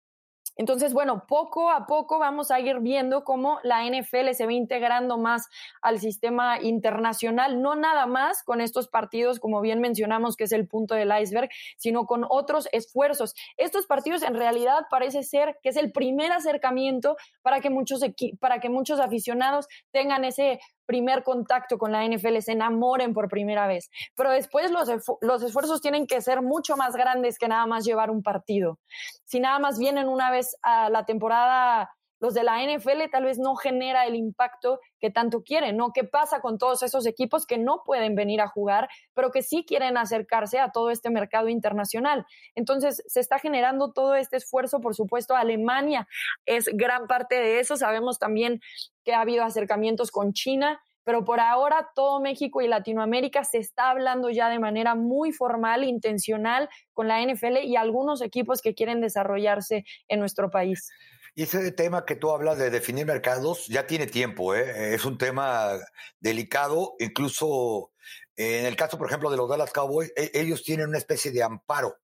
[0.56, 5.18] Entonces, bueno, poco a poco vamos a ir viendo cómo la NFL se va integrando
[5.18, 5.48] más
[5.82, 10.68] al sistema internacional, no nada más con estos partidos, como bien mencionamos, que es el
[10.68, 13.34] punto del iceberg, sino con otros esfuerzos.
[13.58, 18.02] Estos partidos en realidad parece ser que es el primer acercamiento para que muchos,
[18.40, 23.68] para que muchos aficionados tengan ese primer contacto con la NFL, se enamoren por primera
[23.68, 23.92] vez.
[24.16, 24.90] Pero después los,
[25.22, 28.80] los esfuerzos tienen que ser mucho más grandes que nada más llevar un partido.
[29.24, 33.40] Si nada más vienen una vez a la temporada los de la NFL tal vez
[33.40, 35.92] no genera el impacto que tanto quieren, ¿no?
[35.94, 39.66] ¿Qué pasa con todos esos equipos que no pueden venir a jugar, pero que sí
[39.66, 42.26] quieren acercarse a todo este mercado internacional?
[42.56, 46.08] Entonces, se está generando todo este esfuerzo, por supuesto, Alemania
[46.46, 48.62] es gran parte de eso, sabemos también
[49.04, 53.90] que ha habido acercamientos con China, pero por ahora todo México y Latinoamérica se está
[53.90, 59.02] hablando ya de manera muy formal, intencional con la NFL y algunos equipos que quieren
[59.02, 60.92] desarrollarse en nuestro país.
[61.36, 64.94] Y ese tema que tú hablas de definir mercados ya tiene tiempo, ¿eh?
[64.94, 65.78] es un tema
[66.20, 67.92] delicado, incluso
[68.36, 71.44] en el caso, por ejemplo, de los Dallas Cowboys, e, ellos tienen una especie de
[71.44, 71.98] amparo,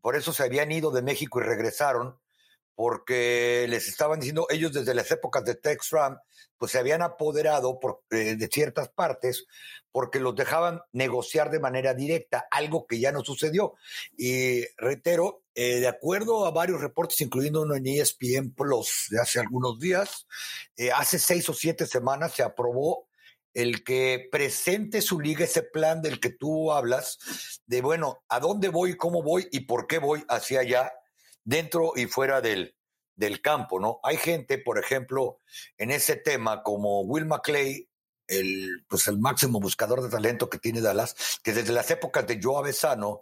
[0.00, 2.18] por eso se habían ido de México y regresaron,
[2.74, 6.18] porque les estaban diciendo, ellos desde las épocas de Tex Ram,
[6.56, 7.78] pues se habían apoderado
[8.10, 9.46] eh, de ciertas partes
[9.90, 13.74] porque los dejaban negociar de manera directa, algo que ya no sucedió.
[14.16, 19.40] Y reitero, eh, de acuerdo a varios reportes, incluyendo uno en ESPN Plus de hace
[19.40, 20.26] algunos días,
[20.76, 23.08] eh, hace seis o siete semanas se aprobó
[23.54, 27.18] el que presente su liga ese plan del que tú hablas,
[27.66, 30.92] de bueno, a dónde voy, cómo voy y por qué voy hacia allá,
[31.44, 32.74] dentro y fuera del,
[33.14, 34.00] del campo, ¿no?
[34.02, 35.40] Hay gente, por ejemplo,
[35.76, 37.90] en ese tema como Will McClay,
[38.32, 42.40] el, pues el máximo buscador de talento que tiene Dallas, que desde las épocas de
[42.42, 43.20] Joe Avesano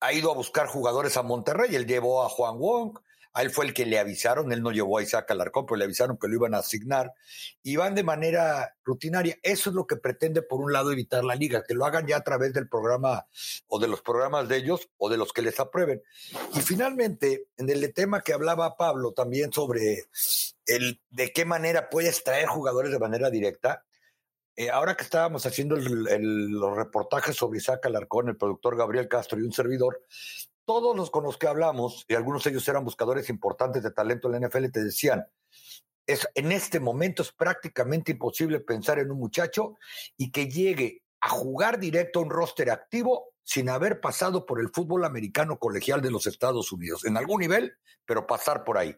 [0.00, 1.74] ha ido a buscar jugadores a Monterrey.
[1.74, 2.98] Él llevó a Juan Wong,
[3.34, 5.84] a él fue el que le avisaron, él no llevó a Isaac Alarcón, pero le
[5.84, 7.14] avisaron que lo iban a asignar
[7.62, 9.38] y van de manera rutinaria.
[9.42, 12.18] Eso es lo que pretende, por un lado, evitar la liga, que lo hagan ya
[12.18, 13.26] a través del programa
[13.68, 16.02] o de los programas de ellos o de los que les aprueben.
[16.54, 20.08] Y finalmente, en el tema que hablaba Pablo también sobre
[20.66, 23.84] el de qué manera puedes traer jugadores de manera directa,
[24.56, 29.42] eh, ahora que estábamos haciendo los reportajes sobre Isaac Alarcón, el productor Gabriel Castro y
[29.42, 30.04] un servidor,
[30.64, 34.28] todos los con los que hablamos, y algunos de ellos eran buscadores importantes de talento
[34.28, 35.26] en la NFL, te decían,
[36.06, 39.76] es, en este momento es prácticamente imposible pensar en un muchacho
[40.16, 44.70] y que llegue a jugar directo a un roster activo sin haber pasado por el
[44.70, 48.96] fútbol americano colegial de los Estados Unidos, en algún nivel, pero pasar por ahí.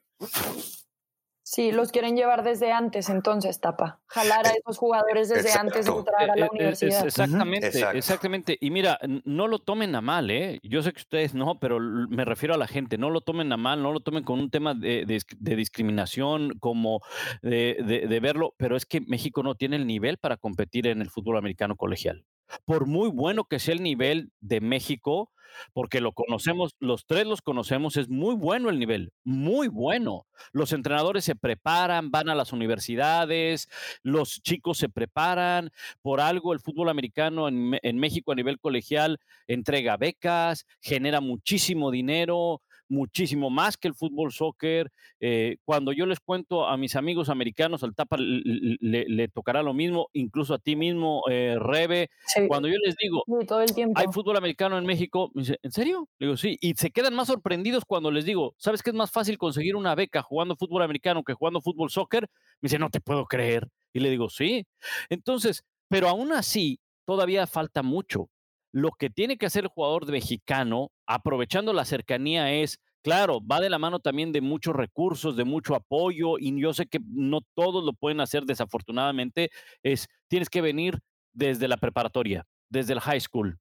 [1.55, 4.01] Sí, los quieren llevar desde antes, entonces, Tapa.
[4.09, 7.07] Jalar a esos jugadores desde antes de entrar a la eh, eh, universidad.
[7.07, 8.59] exactamente, exactamente.
[8.61, 10.59] Y mira, no lo tomen a mal, ¿eh?
[10.65, 12.99] Yo sé que ustedes no, pero me refiero a la gente.
[12.99, 15.07] No lo tomen a mal, no lo tomen con un tema de,
[15.39, 17.03] discriminación, como
[17.41, 21.37] de verlo, pero es que México no tiene el nivel para competir en el fútbol
[21.37, 22.25] americano colegial.
[22.65, 25.31] Por muy bueno que sea el nivel de México,
[25.73, 30.27] porque lo conocemos, los tres los conocemos, es muy bueno el nivel, muy bueno.
[30.53, 33.69] Los entrenadores se preparan, van a las universidades,
[34.03, 35.71] los chicos se preparan,
[36.03, 42.61] por algo el fútbol americano en, México a nivel colegial entrega becas, genera muchísimo dinero,
[42.89, 44.91] muchísimo más que el fútbol soccer.
[45.21, 50.09] Eh, cuando yo les cuento a mis amigos americanos, al Tapa le, tocará lo mismo,
[50.13, 52.11] incluso a ti mismo, eh, Rebe.
[52.49, 53.99] Cuando yo les digo, todo el tiempo.
[53.99, 56.09] hay fútbol americano en México, me dice, ¿en serio?
[56.19, 56.57] Le digo, sí.
[56.61, 59.95] Y se quedan más sorprendidos cuando les digo, ¿sabes qué es más fácil conseguir una
[59.95, 62.29] beca jugando fútbol americano que jugando fútbol soccer?
[62.61, 63.69] Me dice, no te puedo creer.
[63.93, 64.67] Y le digo, sí.
[65.09, 68.29] Entonces, pero aún así, todavía falta mucho
[68.75, 73.71] lo que tiene que hacer el jugador mexicano, aprovechando la cercanía, es, claro, va de
[73.71, 77.85] la mano también de muchos recursos, de mucho apoyo, y yo sé que no todos
[77.85, 79.51] lo pueden hacer desafortunadamente,
[79.85, 80.99] es, tienes que venir
[81.33, 83.61] desde la preparatoria, desde el high school,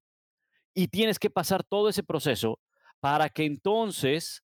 [0.74, 2.58] y tienes que pasar todo ese proceso
[2.98, 4.42] para que entonces,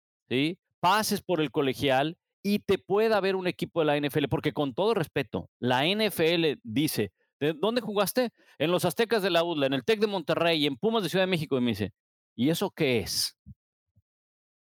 [0.80, 4.74] pases por el colegial y te pueda ver un equipo de la NFL, porque con
[4.74, 8.32] todo respeto, la NFL dice, ¿De dónde jugaste?
[8.58, 11.24] En los Aztecas de la UDLA, en el TEC de Monterrey, en Pumas de Ciudad
[11.24, 11.58] de México.
[11.58, 11.94] Y me dice,
[12.36, 13.38] ¿y eso qué es?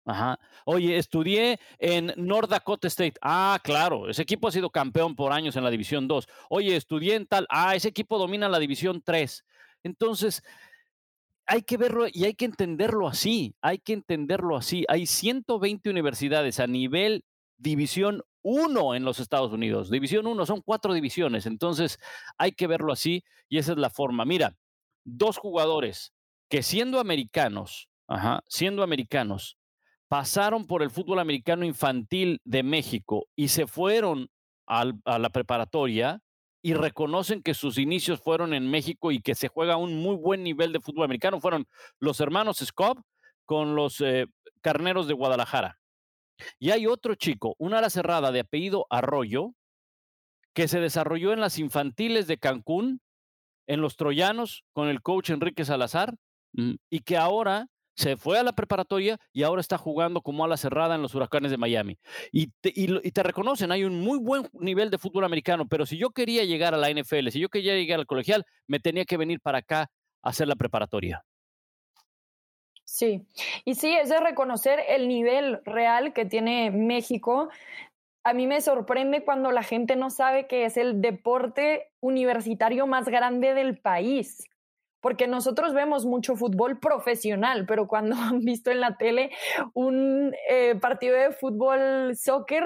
[0.05, 0.39] Ajá.
[0.65, 3.15] Oye, estudié en North Dakota State.
[3.21, 6.27] Ah, claro, ese equipo ha sido campeón por años en la División 2.
[6.49, 7.45] Oye, estudié en tal.
[7.49, 9.45] Ah, ese equipo domina la División 3.
[9.83, 10.43] Entonces,
[11.45, 13.55] hay que verlo y hay que entenderlo así.
[13.61, 14.85] Hay que entenderlo así.
[14.87, 17.23] Hay 120 universidades a nivel
[17.61, 19.89] División uno en los Estados Unidos.
[19.89, 21.45] División uno, son cuatro divisiones.
[21.45, 21.99] Entonces
[22.37, 24.25] hay que verlo así y esa es la forma.
[24.25, 24.57] Mira,
[25.03, 26.13] dos jugadores
[26.49, 27.89] que siendo americanos,
[28.47, 29.57] siendo americanos,
[30.07, 34.29] pasaron por el fútbol americano infantil de México y se fueron
[34.65, 36.21] a la preparatoria
[36.61, 40.43] y reconocen que sus inicios fueron en México y que se juega un muy buen
[40.43, 41.67] nivel de fútbol americano, fueron
[41.99, 42.99] los hermanos Scott
[43.45, 44.27] con los eh,
[44.61, 45.80] Carneros de Guadalajara.
[46.59, 49.53] Y hay otro chico, un ala cerrada de apellido Arroyo,
[50.53, 53.01] que se desarrolló en las infantiles de Cancún,
[53.67, 56.15] en los Troyanos, con el coach Enrique Salazar,
[56.53, 60.57] mm, y que ahora se fue a la preparatoria y ahora está jugando como ala
[60.57, 61.99] cerrada en los huracanes de Miami.
[62.31, 65.97] Y te, y te, reconocen, hay un muy buen nivel de fútbol americano, pero si
[65.97, 69.17] yo quería llegar a la NFL, si yo quería llegar al colegial, me tenía que
[69.17, 69.91] venir para acá
[70.23, 71.23] a hacer la preparatoria.
[72.91, 73.25] Sí,
[73.63, 77.47] y sí, es de reconocer el nivel real que tiene México.
[78.25, 83.07] A mí me sorprende cuando la gente no sabe que es el deporte universitario más
[83.07, 84.43] grande del país
[84.99, 89.31] porque nosotros vemos mucho fútbol profesional, pero cuando han visto en la tele
[89.73, 92.65] un eh, partido de fútbol soccer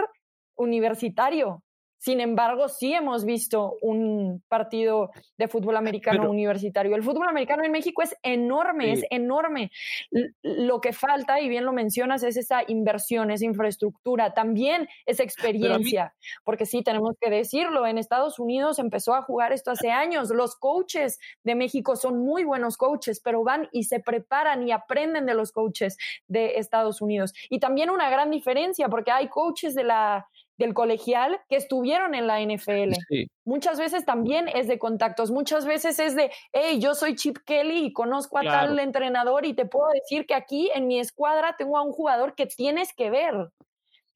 [0.56, 1.64] universitario,
[2.06, 6.96] sin embargo, sí hemos visto un partido de fútbol americano universitario.
[6.96, 9.72] El fútbol americano en México es enorme, es enorme.
[10.44, 16.13] Lo que falta, y bien lo mencionas, es esa inversión, esa infraestructura, también esa experiencia,
[16.44, 20.30] porque sí, tenemos que decirlo, en Estados Unidos empezó a jugar esto hace años.
[20.30, 25.26] Los coaches de México son muy buenos coaches, pero van y se preparan y aprenden
[25.26, 27.34] de los coaches de Estados Unidos.
[27.50, 32.28] Y también una gran diferencia, porque hay coaches de la del colegial que estuvieron en
[32.28, 32.94] la NFL.
[33.44, 37.86] Muchas veces también es de contactos, muchas veces es de, hey, yo soy Chip Kelly
[37.86, 41.78] y conozco a tal entrenador y te puedo decir que aquí en mi escuadra tengo
[41.78, 43.50] a un jugador que tienes que ver.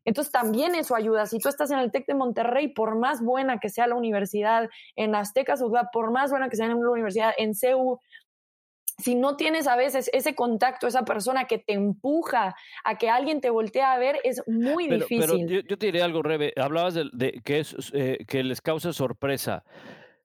[0.06, 1.26] Entonces también eso ayuda.
[1.26, 4.70] Si tú estás en el TEC de Monterrey, por más buena que sea la universidad
[4.96, 8.00] en Aztecas, por más buena que sea la universidad en CEU,
[9.00, 13.42] si no tienes a veces ese contacto, esa persona que te empuja a que alguien
[13.42, 15.20] te voltee a ver, es muy difícil.
[15.20, 16.54] Pero yo, te diré algo, Rebe.
[16.56, 19.64] Hablabas de, que, es, eh, que les causa sorpresa.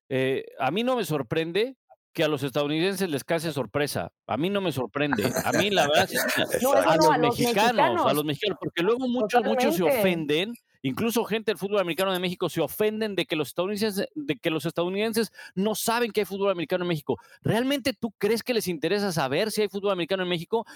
[0.08, 1.76] Eh, a mí no me sorprende
[2.14, 4.12] que a los estadounidenses les cause sorpresa.
[4.26, 5.24] A mí no me sorprende.
[5.44, 6.08] A mí la verdad,
[6.87, 10.54] a, los mexicanos, a los mexicanos, porque luego muchos, muchos se ofenden
[10.85, 14.51] Incluso gente del fútbol americano de México se ofenden de que los estadounidenses, de que
[14.51, 17.16] los estadounidenses no saben que hay fútbol americano en México.
[17.40, 20.66] ¿Realmente tú crees que les interesa saber si hay fútbol americano en México?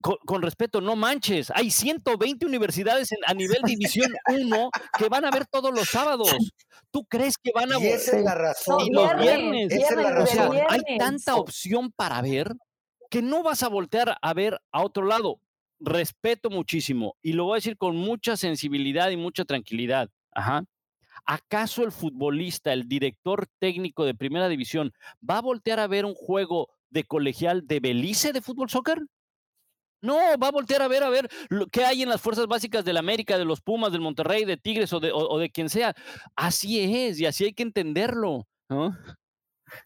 [0.00, 1.50] Con, respeto, no manches.
[1.56, 6.32] Hay 120 universidades a nivel División 1 que van a ver todos los sábados.
[6.92, 7.96] ¿Tú crees que van a ver?
[7.96, 8.80] Esa es la razón.
[8.86, 9.72] Y los viernes.
[9.72, 10.56] Esa es la razón.
[10.68, 12.54] hay tanta opción para ver
[13.10, 15.40] que no vas a voltear a ver a otro lado
[15.80, 20.10] respeto muchísimo y lo voy a decir con mucha sensibilidad y mucha tranquilidad.
[20.32, 20.64] Ajá.
[21.26, 24.92] ¿Acaso el futbolista, el director técnico de primera división,
[25.28, 29.02] va a voltear a ver un juego de colegial de Belice de fútbol soccer?
[30.02, 32.84] No, va a voltear a ver a ver lo que hay en las fuerzas básicas
[32.84, 35.94] del América, de los Pumas, del Monterrey, de Tigres o de, o, de quien sea.
[36.34, 38.46] Así es, y así hay que entenderlo.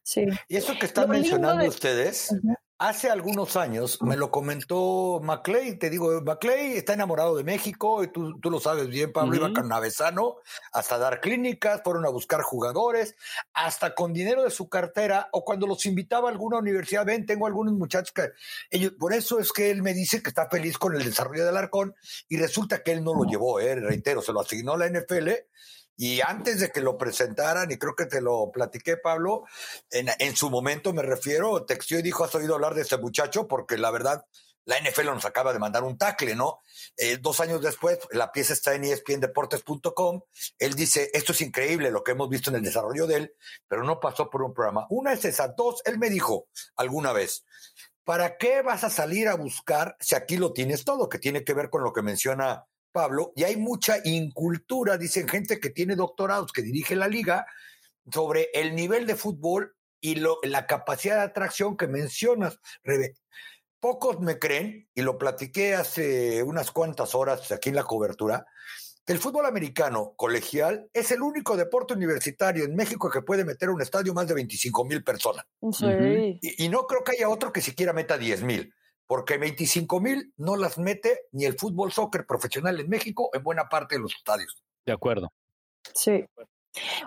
[0.02, 0.26] Sí.
[0.48, 2.32] Y eso que están mencionando ustedes,
[2.78, 8.08] Hace algunos años me lo comentó Maclay, te digo, Maclay está enamorado de México, y
[8.08, 10.38] tú, tú lo sabes bien, Pablo, iba Navesano
[10.72, 13.14] hasta dar clínicas, fueron a buscar jugadores,
[13.52, 17.46] hasta con dinero de su cartera, o cuando los invitaba a alguna universidad, ven, tengo
[17.46, 18.32] algunos muchachos que
[18.70, 21.56] ellos, por eso es que él me dice que está feliz con el desarrollo del
[21.56, 21.94] Arcón,
[22.28, 25.30] y resulta que él no lo llevó, eh, reitero, se lo asignó la NFL,
[25.96, 29.44] y antes de que lo presentaran, y creo que te lo platiqué, Pablo,
[29.90, 33.46] en, en su momento me refiero, textió y dijo, has oído hablar de ese muchacho,
[33.46, 34.24] porque la verdad,
[34.64, 36.60] la NFL nos acaba de mandar un tackle, ¿no?
[36.96, 40.22] Eh, dos años después, la pieza está en espndeportes.com,
[40.58, 43.34] él dice, esto es increíble lo que hemos visto en el desarrollo de él,
[43.68, 44.86] pero no pasó por un programa.
[44.90, 47.44] Una es esa, dos, él me dijo alguna vez,
[48.04, 51.54] ¿para qué vas a salir a buscar si aquí lo tienes todo, que tiene que
[51.54, 56.52] ver con lo que menciona Pablo, y hay mucha incultura, dicen gente que tiene doctorados,
[56.52, 57.44] que dirige la liga,
[58.10, 63.16] sobre el nivel de fútbol y la capacidad de atracción que mencionas, Rebe.
[63.80, 68.46] Pocos me creen, y lo platiqué hace unas cuantas horas aquí en la cobertura,
[69.04, 73.70] que el fútbol americano colegial es el único deporte universitario en México que puede meter
[73.70, 75.44] a un estadio más de 25 mil personas.
[76.40, 78.72] Y, y, no creo que haya otro que siquiera meta 10 mil
[79.06, 83.68] porque 25 mil no las mete ni el fútbol soccer profesional en México en buena
[83.68, 84.62] parte de los estadios.
[84.86, 85.32] De acuerdo.
[85.94, 86.24] Sí.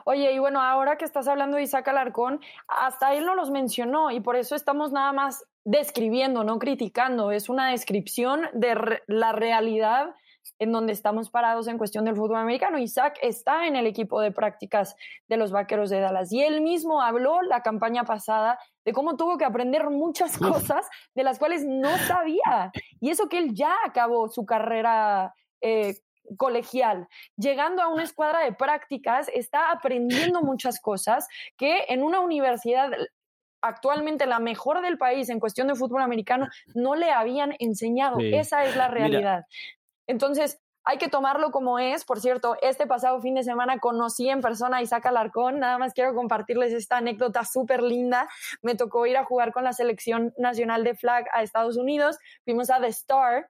[0.06, 4.12] Oye, y bueno, ahora que estás hablando de Isaac Alarcón, hasta él no los mencionó
[4.12, 7.32] y por eso estamos nada más describiendo, no criticando.
[7.32, 10.16] Es una descripción de la realidad
[10.60, 12.78] en donde estamos parados en cuestión del fútbol americano.
[12.78, 14.96] Isaac está en el equipo de prácticas
[15.28, 18.58] de los Vaqueros de Dallas y él mismo habló la campaña pasada
[18.88, 22.72] de cómo tuvo que aprender muchas cosas de las cuales no sabía.
[23.02, 25.96] Y eso que él ya acabó su carrera eh,
[26.38, 31.28] colegial, llegando a una escuadra de prácticas, está aprendiendo muchas cosas
[31.58, 32.92] que en una universidad
[33.62, 38.20] actualmente la mejor del país en cuestión de fútbol americano no le habían enseñado.
[38.22, 39.44] Esa es la realidad.
[40.08, 42.06] Entonces, hay que tomarlo como es.
[42.06, 45.60] Por cierto, este pasado fin de semana conocí en persona a Isaac Alarcón.
[45.60, 48.30] Nada más quiero compartirles esta anécdota súper linda.
[48.62, 52.18] Me tocó ir a jugar con la selección nacional de flag a Estados Unidos.
[52.46, 53.50] Fuimos a The Star.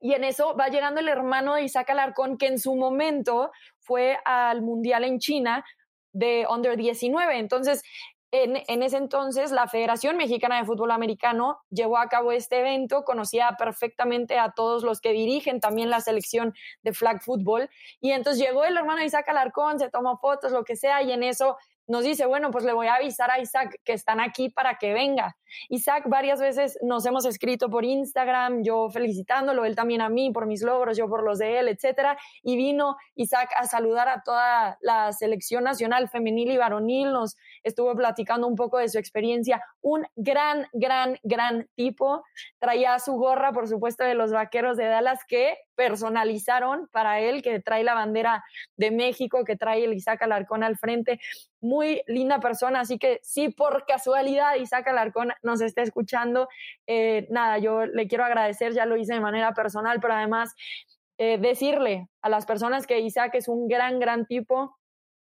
[0.00, 4.18] Y en eso va llegando el hermano de Isaac Alarcón, que en su momento fue
[4.24, 5.64] al Mundial en China
[6.12, 7.38] de Under 19.
[7.38, 7.82] Entonces,
[8.42, 13.54] en, ese entonces, la Federación Mexicana de Fútbol Americano llevó a cabo este evento, conocía
[13.56, 17.70] perfectamente a todos los que dirigen también la selección de flag football.
[18.00, 21.22] Y entonces llegó el hermano Isaac Alarcón, se tomó fotos, lo que sea, y en
[21.22, 21.56] eso
[21.86, 24.92] nos dice, bueno, pues le voy a avisar a Isaac que están aquí para que
[24.92, 25.36] venga.
[25.68, 30.46] Isaac varias veces nos hemos escrito por Instagram, yo felicitándolo, él también a mí por
[30.46, 34.78] mis logros, yo por los de él, etcétera, y vino Isaac a saludar a toda
[34.80, 40.06] la selección nacional femenil y varonil, nos estuvo platicando un poco de su experiencia, un
[40.16, 42.24] gran, gran, gran tipo,
[42.58, 47.60] traía su gorra, por supuesto, de los vaqueros de Dallas que personalizaron para él, que
[47.60, 48.44] trae la bandera
[48.76, 51.20] de México, que trae el Isaac Alarcón al frente,
[51.60, 56.48] muy linda persona, así que sí, por casualidad Isaac Alarcón nos está escuchando,
[56.86, 60.54] eh, nada, yo le quiero agradecer, ya lo hice de manera personal, pero además
[61.18, 64.76] eh, decirle a las personas que Isaac es un gran, gran tipo,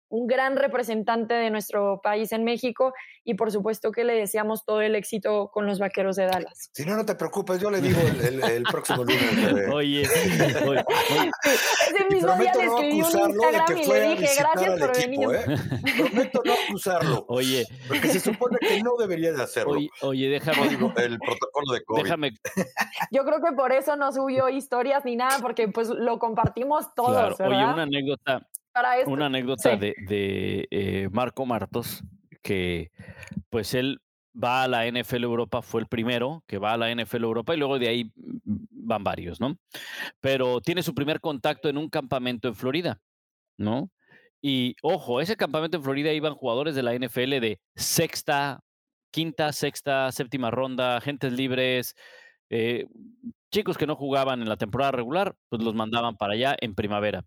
[0.10, 2.94] un gran representante de nuestro país en México
[3.24, 6.70] y por supuesto que le deseamos todo el éxito con los Vaqueros de Dallas.
[6.74, 9.68] Si no, no te preocupes, yo le digo el, próximo lunes.
[9.74, 15.28] Oye, ese mismo día le escribí un Instagram y le dije gracias por venir.
[15.34, 15.58] ¿eh?
[15.98, 17.26] Prometo no acusarlo.
[17.28, 17.66] Oye.
[17.88, 19.78] Porque se supone que no debería de hacerlo.
[20.02, 20.68] Oye, déjame.
[20.68, 22.04] El protocolo de COVID.
[22.04, 22.32] Déjame.
[23.12, 27.36] Yo creo que por eso no subió historias ni nada, porque pues lo compartimos todos,
[27.36, 27.56] claro.
[27.56, 28.48] Oye, una anécdota
[29.06, 32.04] una anécdota de, eh, Marco Martos,
[32.42, 32.92] que
[33.50, 34.00] pues él
[34.42, 37.58] va a la NFL Europa, fue el primero que va a la NFL Europa y
[37.58, 39.58] luego de ahí van varios, ¿no?
[40.22, 43.00] Pero tiene su primer contacto en un campamento en Florida,
[43.58, 43.90] ¿no?
[44.42, 48.62] Y ojo, ese campamento en Florida iban jugadores de la NFL de sexta,
[49.12, 51.96] quinta, sexta, séptima ronda, agentes libres,
[52.50, 52.86] eh,
[53.52, 57.24] chicos que no jugaban en la temporada regular, pues los mandaban para allá en primavera.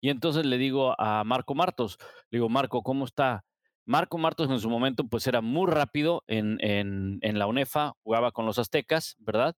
[0.00, 1.98] Y entonces le digo a Marco Martos,
[2.30, 3.44] le digo, Marco, ¿cómo está?
[3.84, 8.30] Marco Martos en su momento pues era muy rápido en, en, en la UNEFA, jugaba
[8.30, 9.56] con los aztecas, ¿verdad?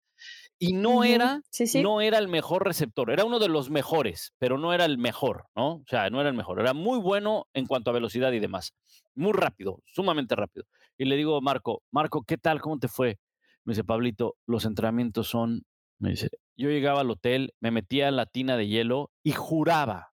[0.59, 1.43] Y no era,
[1.83, 5.47] no era el mejor receptor, era uno de los mejores, pero no era el mejor,
[5.55, 5.75] ¿no?
[5.75, 8.73] O sea, no era el mejor, era muy bueno en cuanto a velocidad y demás,
[9.15, 10.65] muy rápido, sumamente rápido.
[10.97, 12.61] Y le digo, Marco, Marco, ¿qué tal?
[12.63, 13.19] ¿Cómo te fue?
[13.65, 15.65] Me dice, Pablito, los entrenamientos son,
[15.99, 20.14] me dice, yo llegaba al hotel, me metía en la tina de hielo y juraba,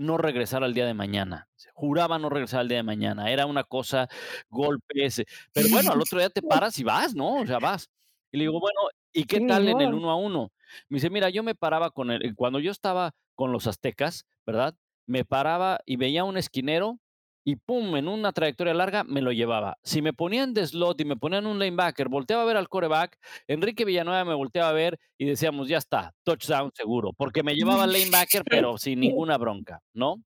[0.00, 1.48] no regresar al día de mañana.
[1.74, 3.30] Juraba no regresar al día de mañana.
[3.30, 4.08] Era una cosa,
[4.48, 5.22] golpes.
[5.52, 7.40] Pero bueno, al otro día te paras y vas, ¿no?
[7.40, 7.90] O sea, vas.
[8.32, 8.80] Y le digo, bueno,
[9.12, 10.52] ¿y qué tal en el uno a uno?
[10.88, 14.74] Me dice, mira, yo me paraba con él, cuando yo estaba con los aztecas, ¿verdad?
[15.06, 16.98] Me paraba y veía un esquinero
[17.44, 19.76] y pum, en una trayectoria larga me lo llevaba.
[19.82, 23.18] Si me ponían de slot y me ponían un linebacker, volteaba a ver al coreback,
[23.48, 27.84] Enrique Villanueva me volteaba a ver y decíamos, ya está, touchdown seguro, porque me llevaba
[27.84, 27.92] al
[28.28, 30.22] linebacker, pero sin ninguna bronca, ¿no?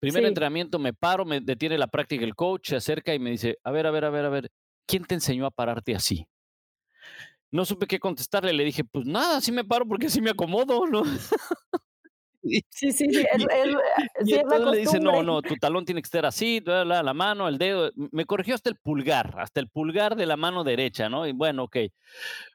[0.00, 3.58] Primer entrenamiento, me paro, me detiene la práctica el coach, se acerca y me dice,
[3.62, 4.50] a ver, a ver, a ver, a ver,
[4.86, 6.26] ¿quién te enseñó a pararte así?
[7.52, 10.86] No supe qué contestarle, le dije, pues nada, así me paro porque así me acomodo,
[10.86, 11.02] ¿no?
[12.42, 13.44] Sí, sí, sí, es,
[14.24, 17.58] y le dice, no, no, tu talón tiene que estar así, la, la, mano, el
[17.58, 17.90] dedo.
[18.12, 21.26] Me corrigió hasta el pulgar, hasta el pulgar de la mano derecha, ¿no?
[21.26, 21.76] Y bueno, ok.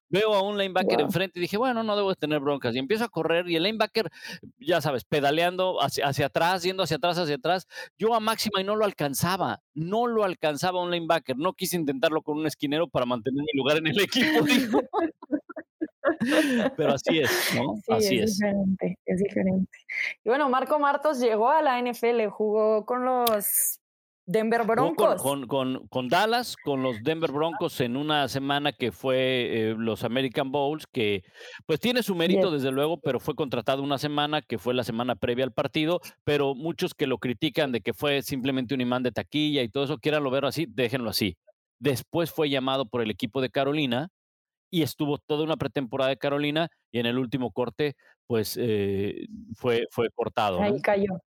[0.08, 2.76] Veo a un linebacker enfrente y dije, bueno, no debo tener broncas.
[2.76, 4.10] Y empiezo a correr y el linebacker,
[4.60, 7.68] ya sabes, pedaleando hacia, hacia atrás, yendo hacia atrás, hacia atrás.
[7.98, 9.62] Yo a máxima y no lo alcanzaba.
[9.74, 11.38] No lo alcanzaba un linebacker.
[11.38, 14.46] No quise intentarlo con un esquinero para mantener mi lugar en el equipo.
[16.78, 17.76] Pero así es, ¿no?
[17.78, 19.78] Sí, así es, diferente, es diferente.
[20.24, 23.80] Y bueno, Marco Martos llegó a la NFL, jugó con los
[24.28, 25.22] Denver Broncos.
[25.22, 29.18] Con, con, con, Dallas, con los Denver Broncos en una semana que fue
[29.70, 31.24] eh, los American Bowls, que
[31.66, 35.16] pues tiene su mérito desde luego, pero fue contratado una semana que fue la semana
[35.16, 39.12] previa al partido, pero muchos que lo critican de que fue simplemente un imán de
[39.12, 41.38] taquilla y todo eso, quieranlo ver así, déjenlo así.
[41.78, 44.10] Después fue llamado por el equipo de Carolina
[44.76, 47.96] y estuvo toda una pretemporada de Carolina y en el último corte,
[48.28, 50.62] pues eh, fue, fue cortado.
[50.62, 51.22] Ahí cayó.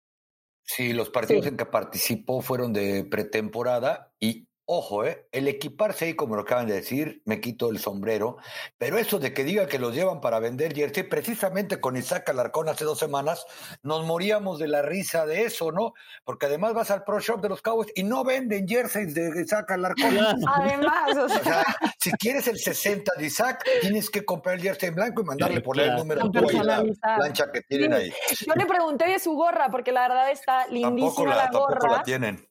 [0.63, 5.25] Sí, los partidos en que participó fueron de pretemporada y ojo, ¿eh?
[5.31, 8.35] el equiparse ahí, como lo acaban de decir, me quito el sombrero,
[8.77, 12.67] pero eso de que digan que los llevan para vender jersey, precisamente con Isaac Alarcón
[12.67, 13.45] hace dos semanas,
[13.81, 15.93] nos moríamos de la risa de eso, ¿no?
[16.25, 19.71] Porque además vas al Pro Shop de los Cowboys y no venden jerseys de Isaac
[19.71, 20.17] Alarcón.
[20.47, 21.63] Además, o sea,
[21.97, 25.61] si quieres el 60 de Isaac, tienes que comprar el jersey en blanco y mandarle
[25.61, 26.47] poner el número tú y la
[26.81, 27.17] personalizado.
[27.17, 28.13] plancha que tienen ahí.
[28.45, 31.67] yo le pregunté de su gorra, porque la verdad está Tampoco lindísima la, la, tampoco
[31.67, 31.97] gorra.
[31.97, 32.47] la tienen.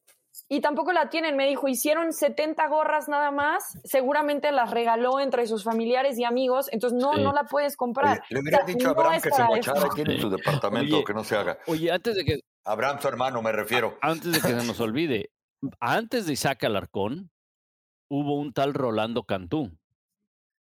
[0.48, 5.44] Y tampoco la tienen, me dijo, hicieron 70 gorras nada más, seguramente las regaló entre
[5.48, 7.22] sus familiares y amigos, entonces no, Sí.
[7.22, 8.18] no la puedes comprar.
[8.20, 10.96] Oye, le hubiera O sea, dicho a Abraham que se y tiene en su departamento
[10.96, 11.58] Oye, que no se haga.
[11.66, 13.98] Oye, antes de que Abraham, su hermano, me refiero.
[14.00, 15.30] antes de que se nos olvide,
[15.80, 17.30] antes de Isaac Alarcón,
[18.08, 19.72] hubo un tal Rolando Cantú.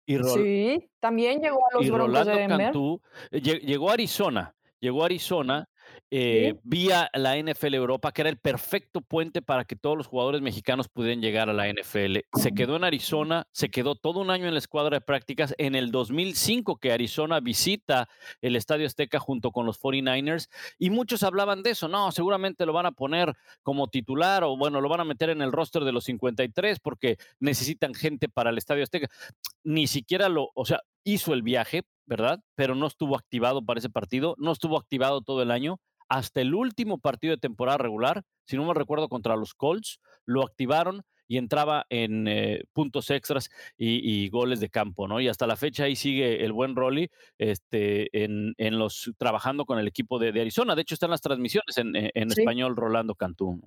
[0.06, 2.58] Y, Rol- Sí, también llegó a los y Broncos Rolando de Denver.
[2.66, 5.70] Cantú eh, lle- llegó a Arizona, llegó a Arizona
[6.10, 10.42] eh, vía la NFL Europa, que era el perfecto puente para que todos los jugadores
[10.42, 12.18] mexicanos pudieran llegar a la NFL.
[12.34, 15.56] Se quedó en Arizona, se quedó todo un año en la escuadra de prácticas.
[15.58, 18.10] En el 2005 que Arizona visita
[18.42, 22.74] el Estadio Azteca junto con los 49ers y muchos hablaban de eso, no, seguramente lo
[22.74, 23.34] van a poner
[23.64, 27.18] como titular o bueno, lo van a meter en el roster de los 53 porque
[27.40, 29.08] necesitan gente para el Estadio Azteca.
[29.64, 32.40] Ni siquiera lo, o sea, hizo el viaje, ¿verdad?
[32.56, 35.80] Pero no estuvo activado para ese partido, no estuvo activado todo el año.
[36.10, 40.44] Hasta el último partido de temporada regular, si no me recuerdo, contra los Colts, lo
[40.44, 45.22] activaron y entraba en eh, puntos extras y, y goles de campo, ¿no?
[45.22, 49.80] Y hasta la fecha ahí sigue el buen Rolly este, en, en los, trabajando con
[49.80, 50.76] el equipo de, de Arizona.
[50.76, 52.42] De hecho, están las transmisiones en, en- en Sí.
[52.42, 53.62] español Rolando Cantú.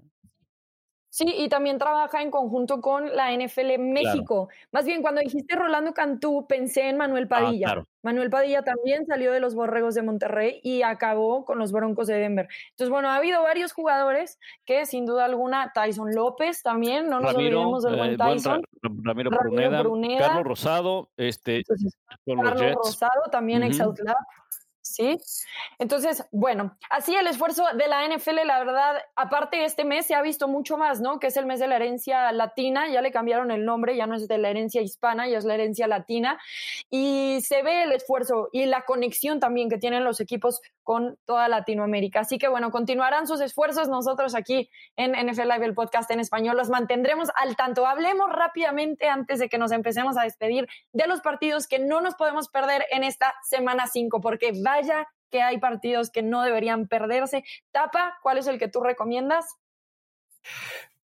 [1.14, 4.48] Sí, y también trabaja en conjunto con la NFL México.
[4.72, 7.68] Más bien, cuando dijiste Rolando Cantú, pensé en Manuel Padilla.
[7.68, 7.86] Ah, claro.
[8.02, 12.14] Manuel Padilla también salió de los Borregos de Monterrey y acabó con los Broncos de
[12.14, 12.48] Denver.
[12.70, 17.32] Entonces, bueno, ha habido varios jugadores que, sin duda alguna, Tyson López también, no nos
[17.32, 18.62] Ramiro, olvidemos del buen eh, buen Tyson.
[18.82, 20.26] Ra- Ramiro, Pruneda.
[20.26, 22.74] Carlos Rosado, este, Entonces, con los Carlos Jets.
[22.74, 23.94] Rosado, también ex Ujú.
[24.94, 25.18] Sí.
[25.80, 30.22] Entonces, bueno, así el esfuerzo de la NFL, la verdad, aparte este mes se ha
[30.22, 31.18] visto mucho más, ¿no?
[31.18, 34.14] Que es el mes de la herencia latina, ya le cambiaron el nombre, ya no
[34.14, 36.38] es de la herencia hispana, ya es la herencia latina.
[36.90, 41.48] Y se ve el esfuerzo y la conexión también que tienen los equipos con toda
[41.48, 42.20] Latinoamérica.
[42.20, 43.88] Así que bueno, continuarán sus esfuerzos.
[43.88, 47.86] Nosotros aquí en NFL Live, el podcast en español, los mantendremos al tanto.
[47.86, 52.14] Hablemos rápidamente antes de que nos empecemos a despedir de los partidos que no nos
[52.14, 54.83] podemos perder en esta semana 5, porque vaya
[55.30, 57.44] que hay partidos que no deberían perderse.
[57.72, 59.46] Tapa, ¿cuál es el que tú recomiendas?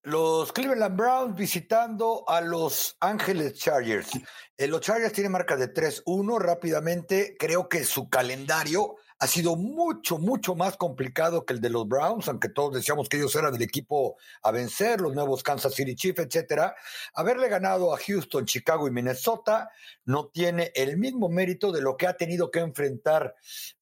[0.02, 4.10] Los Cleveland Browns visitando a Los Ángeles Chargers.
[4.56, 7.36] Eh, los Chargers tienen marca de 3-1 rápidamente.
[7.38, 12.26] Creo que su calendario ha sido mucho, mucho más complicado que el de los Browns,
[12.28, 16.20] aunque todos decíamos que ellos eran el equipo a vencer, los nuevos Kansas City Chiefs,
[16.20, 16.74] etcétera.
[17.12, 19.68] Haberle ganado a Houston, Chicago y Minnesota
[20.06, 23.34] no tiene el mismo mérito de lo que ha tenido que enfrentar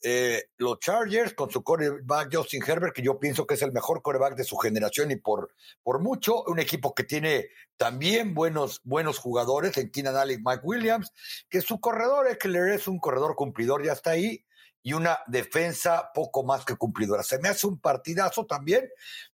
[0.02, 4.02] eh, los Chargers con su quarterback Justin Herbert, que yo pienso que es el mejor
[4.02, 9.18] quarterback de su generación y por, por mucho, un equipo que tiene también buenos, buenos
[9.18, 11.12] jugadores en Keenan Allen Mike Williams,
[11.48, 14.44] que su corredor Eckler es un corredor cumplidor, ya está ahí,
[14.82, 17.22] y una defensa poco más que cumplidora.
[17.22, 18.88] Se me hace un partidazo también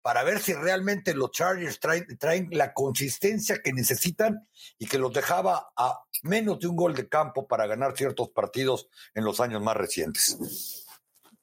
[0.01, 5.13] para ver si realmente los Chargers traen, traen la consistencia que necesitan y que los
[5.13, 9.61] dejaba a menos de un gol de campo para ganar ciertos partidos en los años
[9.61, 10.80] más recientes.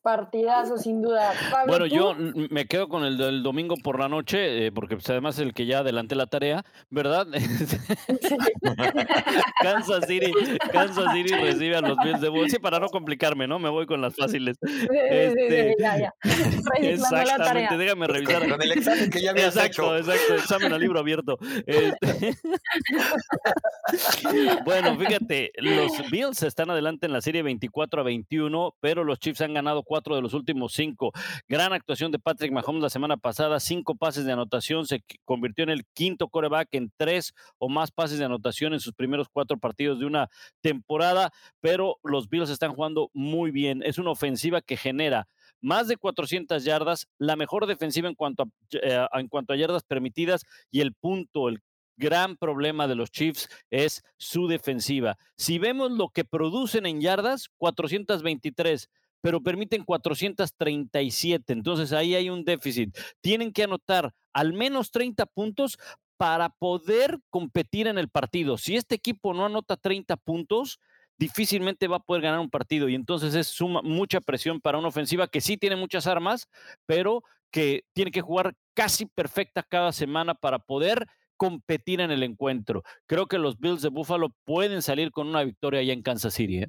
[0.03, 1.33] Partidazo, sin duda.
[1.51, 1.95] Pablo, Bueno, ¿tú?
[1.95, 2.15] yo
[2.51, 5.55] me quedo con el del domingo por la noche, eh, porque pues, además es el
[5.55, 7.27] que ya adelanté la tarea, ¿verdad?
[9.63, 10.33] Kansas City,
[10.73, 12.49] Kansas City recibe a los Bills de Buffalo.
[12.49, 13.59] Sí, para no complicarme, ¿no?
[13.59, 14.57] Me voy con las fáciles.
[14.63, 16.15] Sí, sí, sí, Este, ya, ya.
[16.23, 17.79] Registrando la Exactamente, tarea.
[17.79, 18.49] déjame revisar.
[18.49, 20.11] Con el examen que ya habías Exacto, hecho.
[20.13, 21.39] exacto, examen a libro abierto.
[21.67, 22.37] Este-
[24.65, 29.41] bueno, fíjate, los Bills están adelante en la serie 24 a 21, pero los Chiefs
[29.41, 31.13] han ganado cuatro de los últimos cinco.
[31.49, 35.71] Gran actuación de Patrick Mahomes la semana pasada, cinco pases de anotación, se convirtió en
[35.71, 39.99] el quinto coreback en tres o más pases de anotación en sus primeros cuatro partidos
[39.99, 40.29] de una
[40.61, 43.83] temporada, pero los Bills están jugando muy bien.
[43.83, 45.27] Es una ofensiva que genera
[45.61, 48.47] más de 400 yardas, la mejor defensiva en cuanto a,
[48.83, 51.63] eh, en cuanto a yardas permitidas y el punto, el
[51.99, 55.19] gran problema de los Chiefs es su defensiva.
[55.37, 58.89] Si vemos lo que producen en yardas, 423,
[59.21, 62.97] pero permiten 437, entonces ahí hay un déficit.
[63.21, 65.79] Tienen que anotar al menos 30 puntos
[66.17, 68.59] para poder competir en el partido.
[68.59, 70.79] Si este equipo no anota 30 puntos,
[71.17, 74.89] difícilmente va a poder ganar un partido y entonces es suma, mucha presión para una
[74.89, 76.49] ofensiva que sí tiene muchas armas,
[76.87, 81.07] pero que tiene que jugar casi perfecta cada semana para poder
[81.37, 82.83] competir en el encuentro.
[83.07, 86.59] Creo que los Bills de Buffalo pueden salir con una victoria allá en Kansas City.
[86.59, 86.69] ¿eh?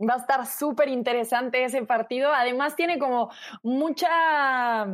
[0.00, 2.32] Va a estar súper interesante ese partido.
[2.32, 3.30] Además, tiene como
[3.62, 4.86] mucha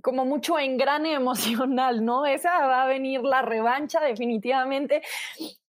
[0.00, 2.24] como mucho engrane emocional, ¿no?
[2.26, 5.02] Esa va a venir la revancha definitivamente.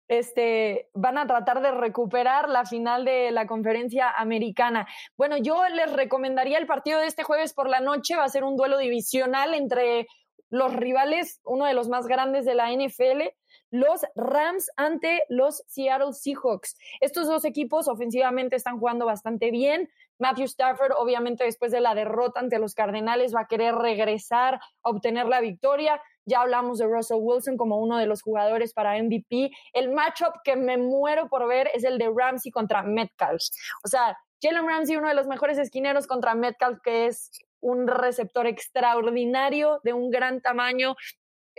[0.07, 4.87] Este, van a tratar de recuperar la final de la conferencia americana.
[5.15, 8.43] Bueno, yo les recomendaría el partido de este jueves por la noche, va a ser
[8.43, 10.07] un duelo divisional entre
[10.49, 13.29] los rivales, uno de los más grandes de la NFL,
[13.71, 16.77] los Rams ante los Seattle Seahawks.
[17.01, 19.89] Estos dos equipos ofensivamente están jugando bastante bien.
[20.17, 24.89] Matthew Stafford, obviamente, después de la derrota ante los Cardenales, va a querer regresar a
[24.89, 26.01] obtener la victoria.
[26.25, 29.51] Ya hablamos de Russell Wilson como uno de los jugadores para MVP.
[29.73, 33.43] El matchup que me muero por ver es el de Ramsey contra Metcalf.
[33.83, 37.31] O sea, Jalen Ramsey, uno de los mejores esquineros contra Metcalf, que es
[37.61, 40.95] un receptor extraordinario, de un gran tamaño,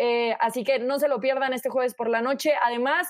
[0.02, 2.54] eh, así que no se lo pierdan este jueves por la noche.
[2.64, 3.06] Además,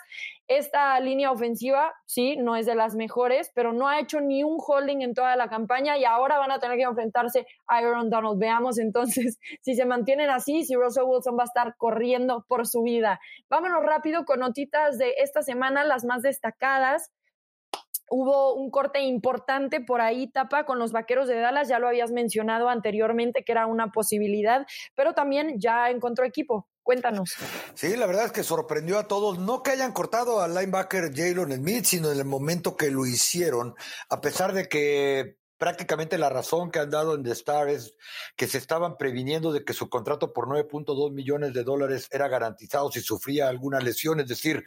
[0.49, 4.59] esta línea ofensiva, sí, no es de las mejores, pero no ha hecho ni un
[4.59, 8.41] holding en toda la campaña y ahora van a tener que enfrentarse a Aaron Donald.
[8.41, 12.82] Veamos entonces si se mantienen así, si Russell Wilson va a estar corriendo por su
[12.82, 13.20] vida.
[13.49, 17.12] Vámonos rápido con notitas de esta semana, las más destacadas
[18.11, 22.11] hubo un corte importante por ahí, Tapa, con los Vaqueros de Dallas, ya lo habías
[22.11, 26.68] mencionado anteriormente que era una posibilidad, pero también ya encontró equipo.
[26.82, 27.36] Cuéntanos.
[27.74, 31.52] Sí, la verdad es que sorprendió a todos, no que hayan cortado al linebacker Jalen
[31.52, 33.74] Smith, sino en el momento que lo hicieron,
[34.08, 37.94] a pesar de que prácticamente la razón que han dado en The Star es
[38.34, 42.90] que se estaban previniendo de que su contrato por 9.2 millones de dólares era garantizado
[42.90, 44.64] si sufría alguna lesión, es decir,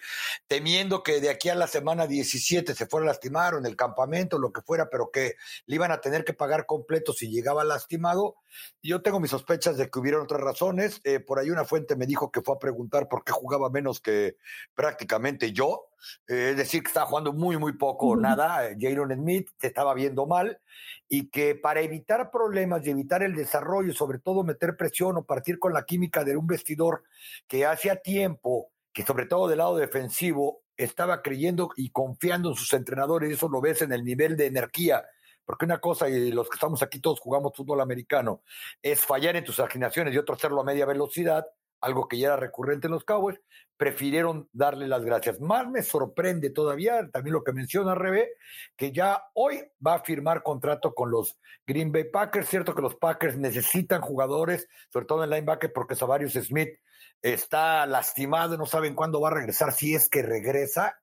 [0.48, 3.76] temiendo que de aquí a la semana 17 se fuera a lastimar o en el
[3.76, 5.34] campamento, lo que fuera, pero que
[5.66, 8.36] le iban a tener que pagar completo si llegaba lastimado.
[8.84, 11.02] Yo tengo mis sospechas de que hubieron otras razones.
[11.06, 14.00] Eh, por ahí una fuente me dijo que fue a preguntar por qué jugaba menos
[14.00, 14.38] que
[14.76, 15.88] prácticamente yo.
[16.28, 18.68] Eh, es decir, que estaba jugando muy, muy poco o nada.
[18.68, 20.60] Eh, Jalen Smith se estaba viendo mal
[21.08, 25.26] y que para evitar problemas y evitar el desarrollo, y sobre todo meter presión o
[25.26, 27.04] partir con la química de un vestidor
[27.48, 32.74] que hacía tiempo, que sobre todo del lado defensivo, estaba creyendo y confiando en sus
[32.74, 35.04] entrenadores, y eso lo ves en el nivel de energía
[35.46, 38.44] porque una cosa, y los que estamos aquí todos jugamos fútbol americano,
[38.82, 41.46] es fallar en tus asignaciones y otro hacerlo a media velocidad,
[41.84, 43.40] algo que ya era recurrente en los Cowboys,
[43.78, 45.42] prefirieron darle las gracias.
[45.42, 48.34] Más me sorprende todavía, también lo que menciona Rebe,
[48.78, 52.48] que ya hoy va a firmar contrato con los Green Bay Packers.
[52.48, 56.80] Cierto que los Packers necesitan jugadores, sobre todo en linebacker, porque Savarius Smith
[57.22, 61.00] está lastimado, no saben cuándo va a regresar, si es que regresa,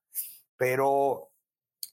[0.56, 1.29] pero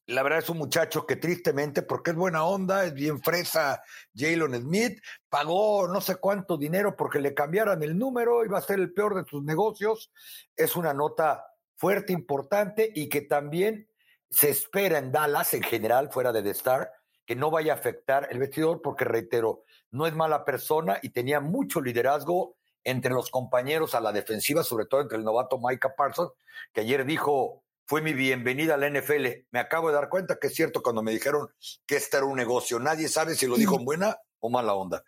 [0.07, 3.83] la verdad es un muchacho que tristemente, porque es buena onda, es bien fresa,
[4.15, 8.79] Jalen Smith, pagó no sé cuánto dinero porque le cambiaran el número, iba a ser
[8.79, 10.11] el peor de sus negocios.
[10.55, 11.45] Es una nota
[11.75, 13.89] fuerte, importante y que también
[14.29, 16.91] se espera en Dallas en general, fuera de The Star,
[17.25, 21.41] que no vaya a afectar el vestidor porque, reitero, no es mala persona y tenía
[21.41, 22.55] mucho liderazgo
[22.85, 26.31] entre los compañeros a la defensiva, sobre todo entre el novato Micah Parsons,
[26.71, 29.47] que ayer dijo fue mi bienvenida a la NFL.
[29.51, 31.47] Me acabo de dar cuenta que es cierto cuando me dijeron
[31.85, 32.79] que este era un negocio.
[32.79, 35.03] Nadie sabe si lo dijo en buena o mala onda.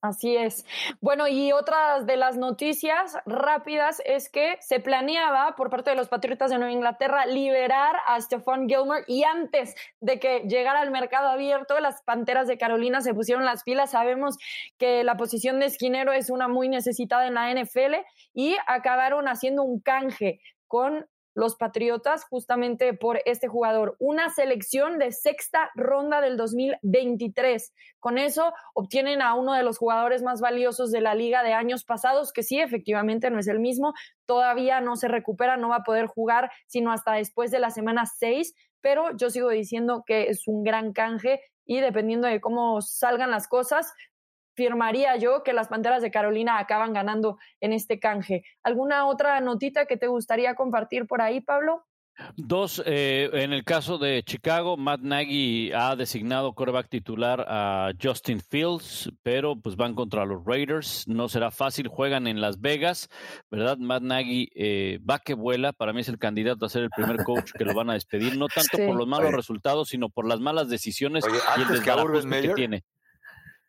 [0.00, 0.64] Así es.
[1.00, 6.08] Bueno, y otra de las noticias rápidas es que se planeaba por parte de los
[6.08, 11.28] Patriotas de Nueva Inglaterra liberar a Stephon Gilmore y antes de que llegara al mercado
[11.28, 13.90] abierto, las Panteras de Carolina se pusieron las pilas.
[13.90, 14.36] Sabemos
[14.76, 17.94] que la posición de esquinero es una muy necesitada en la NFL
[18.34, 21.08] y acabaron haciendo un canje con
[21.38, 23.94] los Patriotas justamente por este jugador.
[24.00, 27.72] Una selección de sexta ronda del 2023.
[28.00, 31.84] Con eso obtienen a uno de los jugadores más valiosos de la liga de años
[31.84, 33.94] pasados, que sí, efectivamente no es el mismo.
[34.26, 38.04] Todavía no se recupera, no va a poder jugar sino hasta después de la semana
[38.06, 43.30] 6, pero yo sigo diciendo que es un gran canje y dependiendo de cómo salgan
[43.30, 43.92] las cosas,
[44.58, 48.42] firmaría yo que las Panteras de Carolina acaban ganando en este canje.
[48.64, 51.84] ¿Alguna otra notita que te gustaría compartir por ahí, Pablo?
[52.36, 58.40] Dos, eh, en el caso de Chicago, Matt Nagy ha designado coreback titular a Justin
[58.40, 63.08] Fields, pero pues van contra los Raiders, no será fácil, juegan en Las Vegas,
[63.52, 63.78] ¿verdad?
[63.78, 67.22] Matt Nagy eh, va que vuela, para mí es el candidato a ser el primer
[67.22, 70.40] coach que lo van a despedir, no tanto por los malos resultados, sino por las
[70.40, 72.82] malas decisiones y el que, que tiene.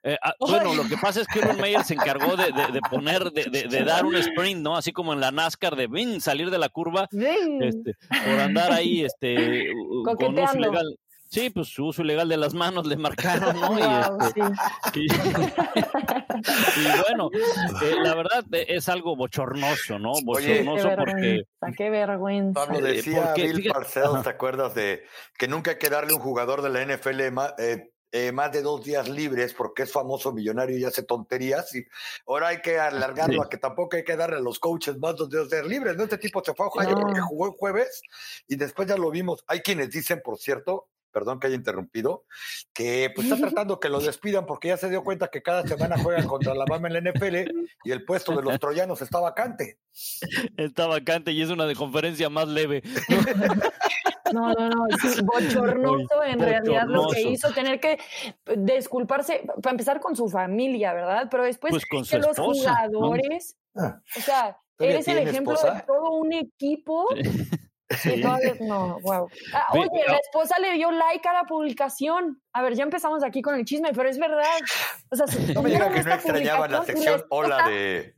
[0.04, 2.52] Eh, ah, bueno, lo que pasa es que Urban Meyer se encargó de,
[2.90, 4.76] poner, de, dar un sprint, ¿no?
[4.76, 9.70] Así como en la NASCAR, de salir de la curva, este, por andar ahí, este,
[10.04, 10.96] con un legal.
[11.32, 13.78] Sí, pues su uso ilegal de las manos le marcaron, ¿no?
[14.26, 14.42] Este,
[14.96, 15.08] y,
[17.08, 17.30] bueno,
[17.84, 20.14] eh, la verdad eh, es algo bochornoso, ¿no?
[20.24, 21.44] Bochornoso porque...
[21.78, 22.66] Qué vergüenza.
[22.66, 25.04] Pablo decía Bill Parcells, ¿te acuerdas de
[25.38, 27.54] que nunca hay que darle a un jugador de la NFL más,
[28.12, 31.86] eh, más de dos días libres porque es famoso millonario y hace tonterías y
[32.28, 35.30] ahora hay que alargarlo a que tampoco hay que darle a los coaches más dos
[35.30, 36.04] días libres, ¿no?
[36.04, 38.02] Este tipo se fue a jugar que jugó el jueves
[38.48, 39.44] y después ya lo vimos.
[39.48, 42.26] Hay quienes dicen, por cierto, perdón que haya interrumpido,
[42.74, 45.98] que pues está tratando que lo despidan porque ya se dio cuenta que cada semana
[45.98, 47.36] juegan contra la BAM en la NFL
[47.84, 49.80] y el puesto de los troyanos está vacante.
[50.58, 52.84] Está vacante y es una de conferencia más leve.
[54.32, 57.98] No, no, no, es bochornoso en realidad lo que hizo, tener que
[58.58, 61.28] disculparse, para empezar con su familia, ¿verdad?
[61.32, 64.00] Pero después pues que los jugadores, ah.
[64.16, 67.08] o sea, eres el ejemplo de todo un equipo
[67.98, 68.22] Sí.
[68.62, 69.28] no, wow.
[69.54, 72.40] Ah, oye, la esposa le dio like a la publicación.
[72.54, 74.44] A ver, ya empezamos aquí con el chisme, pero es verdad.
[75.10, 78.14] O sea, no me diga que no extrañaba la sección hola de,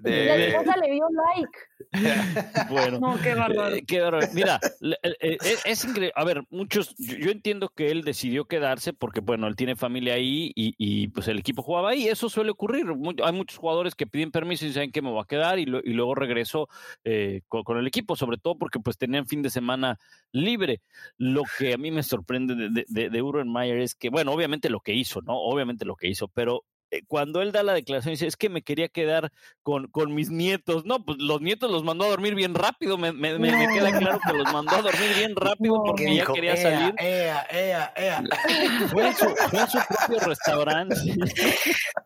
[0.00, 0.26] de...
[0.26, 1.58] La esposa le dio like.
[2.70, 3.74] bueno, no, qué bárbaro.
[3.74, 4.00] Eh, qué
[4.32, 4.58] Mira,
[5.02, 6.12] eh, es, increíble.
[6.16, 10.52] A ver, muchos, yo, entiendo que él decidió quedarse porque, bueno, él tiene familia ahí
[10.54, 12.08] y, pues el equipo jugaba ahí.
[12.08, 12.86] Eso suele ocurrir.
[13.22, 16.14] hay muchos jugadores que piden permiso y saben que me voy a quedar y, luego
[16.14, 16.68] regreso
[17.04, 19.98] eh, con, el equipo, sobre todo porque pues tenían fin de semana
[20.32, 20.80] libre.
[21.18, 24.70] Lo que a mí me sorprende de, de, de Urban Meyer es que, bueno, obviamente
[24.70, 25.36] lo que hizo, ¿no?
[25.36, 26.64] Obviamente lo que hizo, pero
[27.06, 29.32] cuando él da la declaración, dice, es que me quería quedar
[29.62, 30.84] con, con mis nietos.
[30.84, 32.98] No, pues los nietos los mandó a dormir bien rápido.
[32.98, 36.56] Me, me, me, queda claro que los mandó a dormir bien rápido porque ya quería
[36.56, 36.94] salir.
[36.98, 38.22] Ea, ea, ea.
[38.90, 40.96] Fue, en su, fue en su propio restaurante.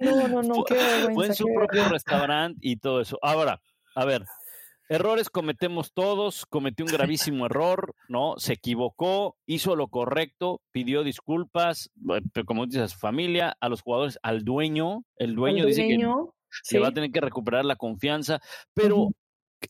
[0.00, 3.18] No, no, no, qué Fue en su propio restaurante y todo eso.
[3.22, 3.60] Ahora,
[3.94, 4.24] a ver,
[4.88, 8.34] Errores cometemos todos, cometió un gravísimo error, ¿no?
[8.38, 11.90] Se equivocó, hizo lo correcto, pidió disculpas,
[12.46, 15.88] como dice a su familia, a los jugadores, al dueño, el dueño, dice
[16.68, 18.40] que, va a tener que recuperar la confianza,
[18.74, 19.10] pero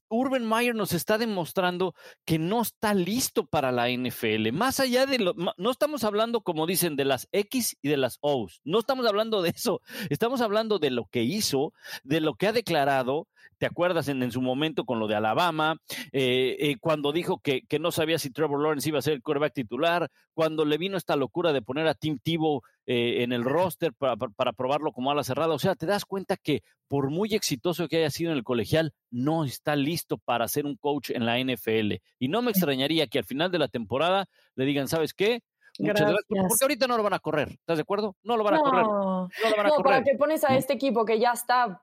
[0.08, 4.52] Urban Meyer nos está demostrando que no está listo para la NFL.
[4.52, 8.18] Más allá de lo, no estamos hablando, como dicen, de las X y de las
[8.20, 8.60] O's.
[8.64, 9.80] No estamos hablando de eso.
[10.10, 11.72] Estamos hablando de lo que hizo,
[12.04, 13.28] de lo que ha declarado
[13.58, 15.80] ¿Te acuerdas en, su momento con lo de Alabama?
[16.12, 19.22] Eh, eh, cuando dijo que, que, no sabía si Trevor Lawrence iba a ser el
[19.22, 23.44] quarterback titular, cuando le vino esta locura de poner a Tim Tebow eh, en el
[23.44, 25.54] roster para, para, probarlo como ala cerrada.
[25.54, 28.94] O sea, te das cuenta que por muy exitoso que haya sido en el colegial,
[29.10, 31.94] no está listo para ser un coach en la NFL.
[32.18, 35.40] Y no me extrañaría que al final de la temporada le digan, ¿sabes qué?
[35.78, 36.24] Muchas gracias.
[36.28, 37.48] Porque ahorita no lo van a correr.
[37.50, 38.16] ¿Estás de acuerdo?
[38.22, 38.82] No lo van a correr.
[38.84, 39.92] No, lo van a no, correr.
[39.92, 41.80] ¿Para qué pones a este equipo que ya está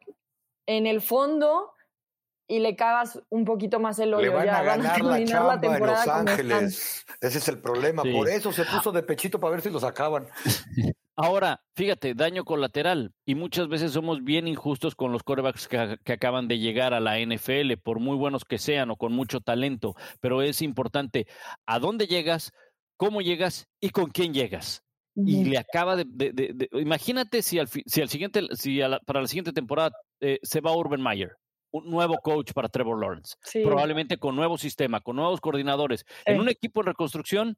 [0.66, 1.74] en el fondo
[2.48, 4.30] y le cagas un poquito más el hoyo.
[4.30, 7.06] Le van ya a ganar la chamba en Los Ángeles.
[7.22, 8.04] Ese es el problema.
[8.04, 10.28] Por eso se puso de pechito para ver si lo sacaban.
[11.16, 13.14] Ahora, fíjate, daño colateral.
[13.26, 17.00] Y muchas veces somos bien injustos con los corebacks que, que, acaban de llegar a
[17.00, 19.96] la NFL, por muy buenos que sean o con mucho talento.
[20.20, 21.28] Pero es importante
[21.68, 22.52] a dónde llegas,
[22.98, 24.84] cómo llegas y con quién llegas.
[25.16, 29.54] Y le acaba de, de, imagínate si al, si al siguiente, si para la siguiente
[29.54, 31.38] temporada eh, se va Urban Meyer
[31.74, 33.36] un nuevo coach para Trevor Lawrence.
[33.64, 36.06] Probablemente con nuevo sistema, con nuevos coordinadores.
[36.26, 37.58] En un equipo en reconstrucción,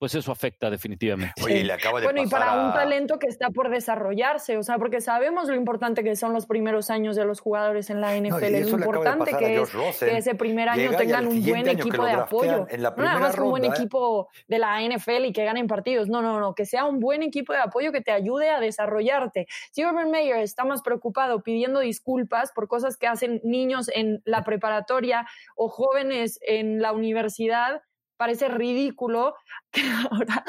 [0.00, 1.34] pues eso afecta definitivamente.
[1.44, 4.78] Oye, le acaba de bueno, y para un talento que está por desarrollarse, o sea,
[4.78, 8.44] porque sabemos lo importante que son los primeros años de los jugadores en la NFL.
[8.54, 9.62] es importante que,
[9.98, 12.66] que, ese primer año tengan un buen equipo de apoyo.
[12.66, 13.68] no nada más un buen ¿eh?
[13.68, 16.08] equipo de la NFL y que ganen partidos.
[16.08, 19.48] No, no, no, que sea un buen equipo de apoyo que te ayude a desarrollarte.
[19.70, 24.44] Si Urban Meyer está más preocupado pidiendo disculpas por cosas que hacen niños en la
[24.44, 25.26] preparatoria
[25.56, 27.82] o jóvenes en la universidad,
[28.20, 29.34] parece ridículo
[29.72, 30.44] que ahora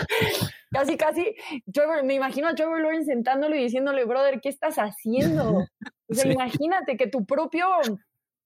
[0.72, 1.36] casi, casi,
[2.04, 5.66] me imagino a Trevor Lawrence sentándolo y diciéndole, brother, ¿qué estás haciendo?
[6.12, 7.66] O sea, imagínate que tu propio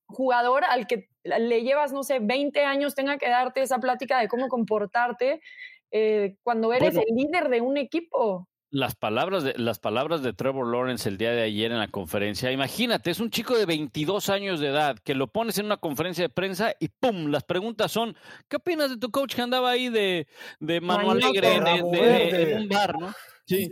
[0.05, 4.27] jugador al que le llevas, no sé, 20 años tenga que darte esa plática de
[4.27, 5.41] cómo comportarte
[5.89, 10.67] eh, cuando eres el líder de un equipo las palabras de las palabras de Trevor
[10.67, 12.51] Lawrence el día de ayer en la conferencia.
[12.51, 16.23] Imagínate, es un chico de 22 años de edad que lo pones en una conferencia
[16.23, 18.15] de prensa y pum, las preguntas son,
[18.47, 20.27] ¿qué opinas de tu coach que andaba ahí de,
[20.59, 23.13] de mano alegre en, un bar, ¿no?
[23.45, 23.69] Sí.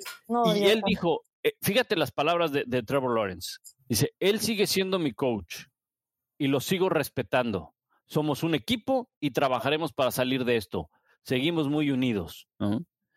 [0.55, 3.57] y él dijo, eh, fíjate las palabras de, de Trevor Lawrence.
[3.87, 5.65] Dice, él sigue siendo mi coach
[6.37, 7.73] y lo sigo respetando.
[8.05, 10.89] Somos un equipo y trabajaremos para salir de esto.
[11.23, 12.47] Seguimos muy unidos.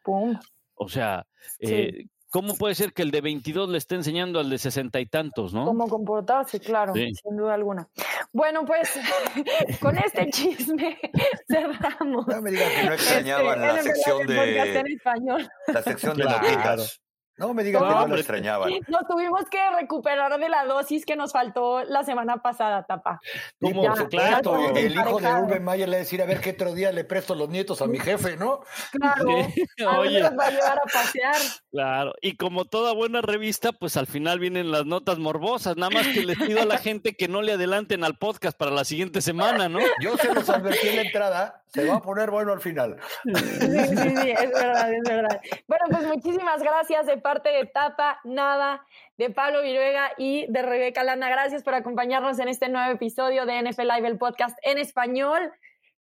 [0.05, 0.39] Pum.
[0.77, 1.27] O sea,
[1.59, 5.07] eh, ¿cómo puede ser que el de 22 le esté enseñando al de sesenta y
[5.07, 5.65] tantos, no?
[5.65, 7.89] Cómo comportarse, claro, sin duda alguna.
[8.33, 8.93] Bueno, pues
[9.81, 10.99] con este chisme
[11.49, 12.27] cerramos.
[12.27, 17.01] No me digan que no extrañaban este, la, sección de, la sección de noticias.
[17.39, 18.73] No me digas que no lo extrañaban.
[18.89, 23.21] Nos tuvimos que recuperar de la dosis que nos faltó la semana pasada, Tapa.
[23.61, 23.83] ¿Cómo?
[24.09, 27.35] claro, el hijo de Rubén Mayer le decir a ver qué otro día le presto
[27.35, 28.61] los nietos a mi jefe, ¿no?
[28.93, 29.27] Claro.
[29.99, 30.21] Oye.
[30.21, 31.37] Nos va a llevar a pasear.
[31.71, 32.15] Claro.
[32.23, 35.77] Y como toda buena revista, pues al final vienen las notas morbosas.
[35.77, 38.71] Nada más que les pido a la gente que no le adelanten al podcast para
[38.71, 39.81] la siguiente semana, ¿no?
[40.01, 41.63] Yo se los advertí en la entrada.
[41.67, 42.97] Se va a poner bueno al final.
[43.25, 45.41] Sí, sí, sí, es verdad, es verdad.
[45.67, 48.87] Bueno, pues muchísimas gracias de parte de Tapa, Nada,
[49.19, 51.29] de Pablo Viruega y de Rebeca Lana.
[51.29, 55.51] Gracias por acompañarnos en este nuevo episodio de NFL Live, el podcast en español.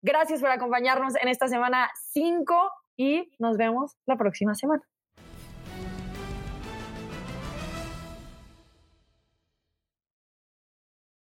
[0.01, 4.82] Gracias por acompañarnos en esta semana 5 y nos vemos la próxima semana.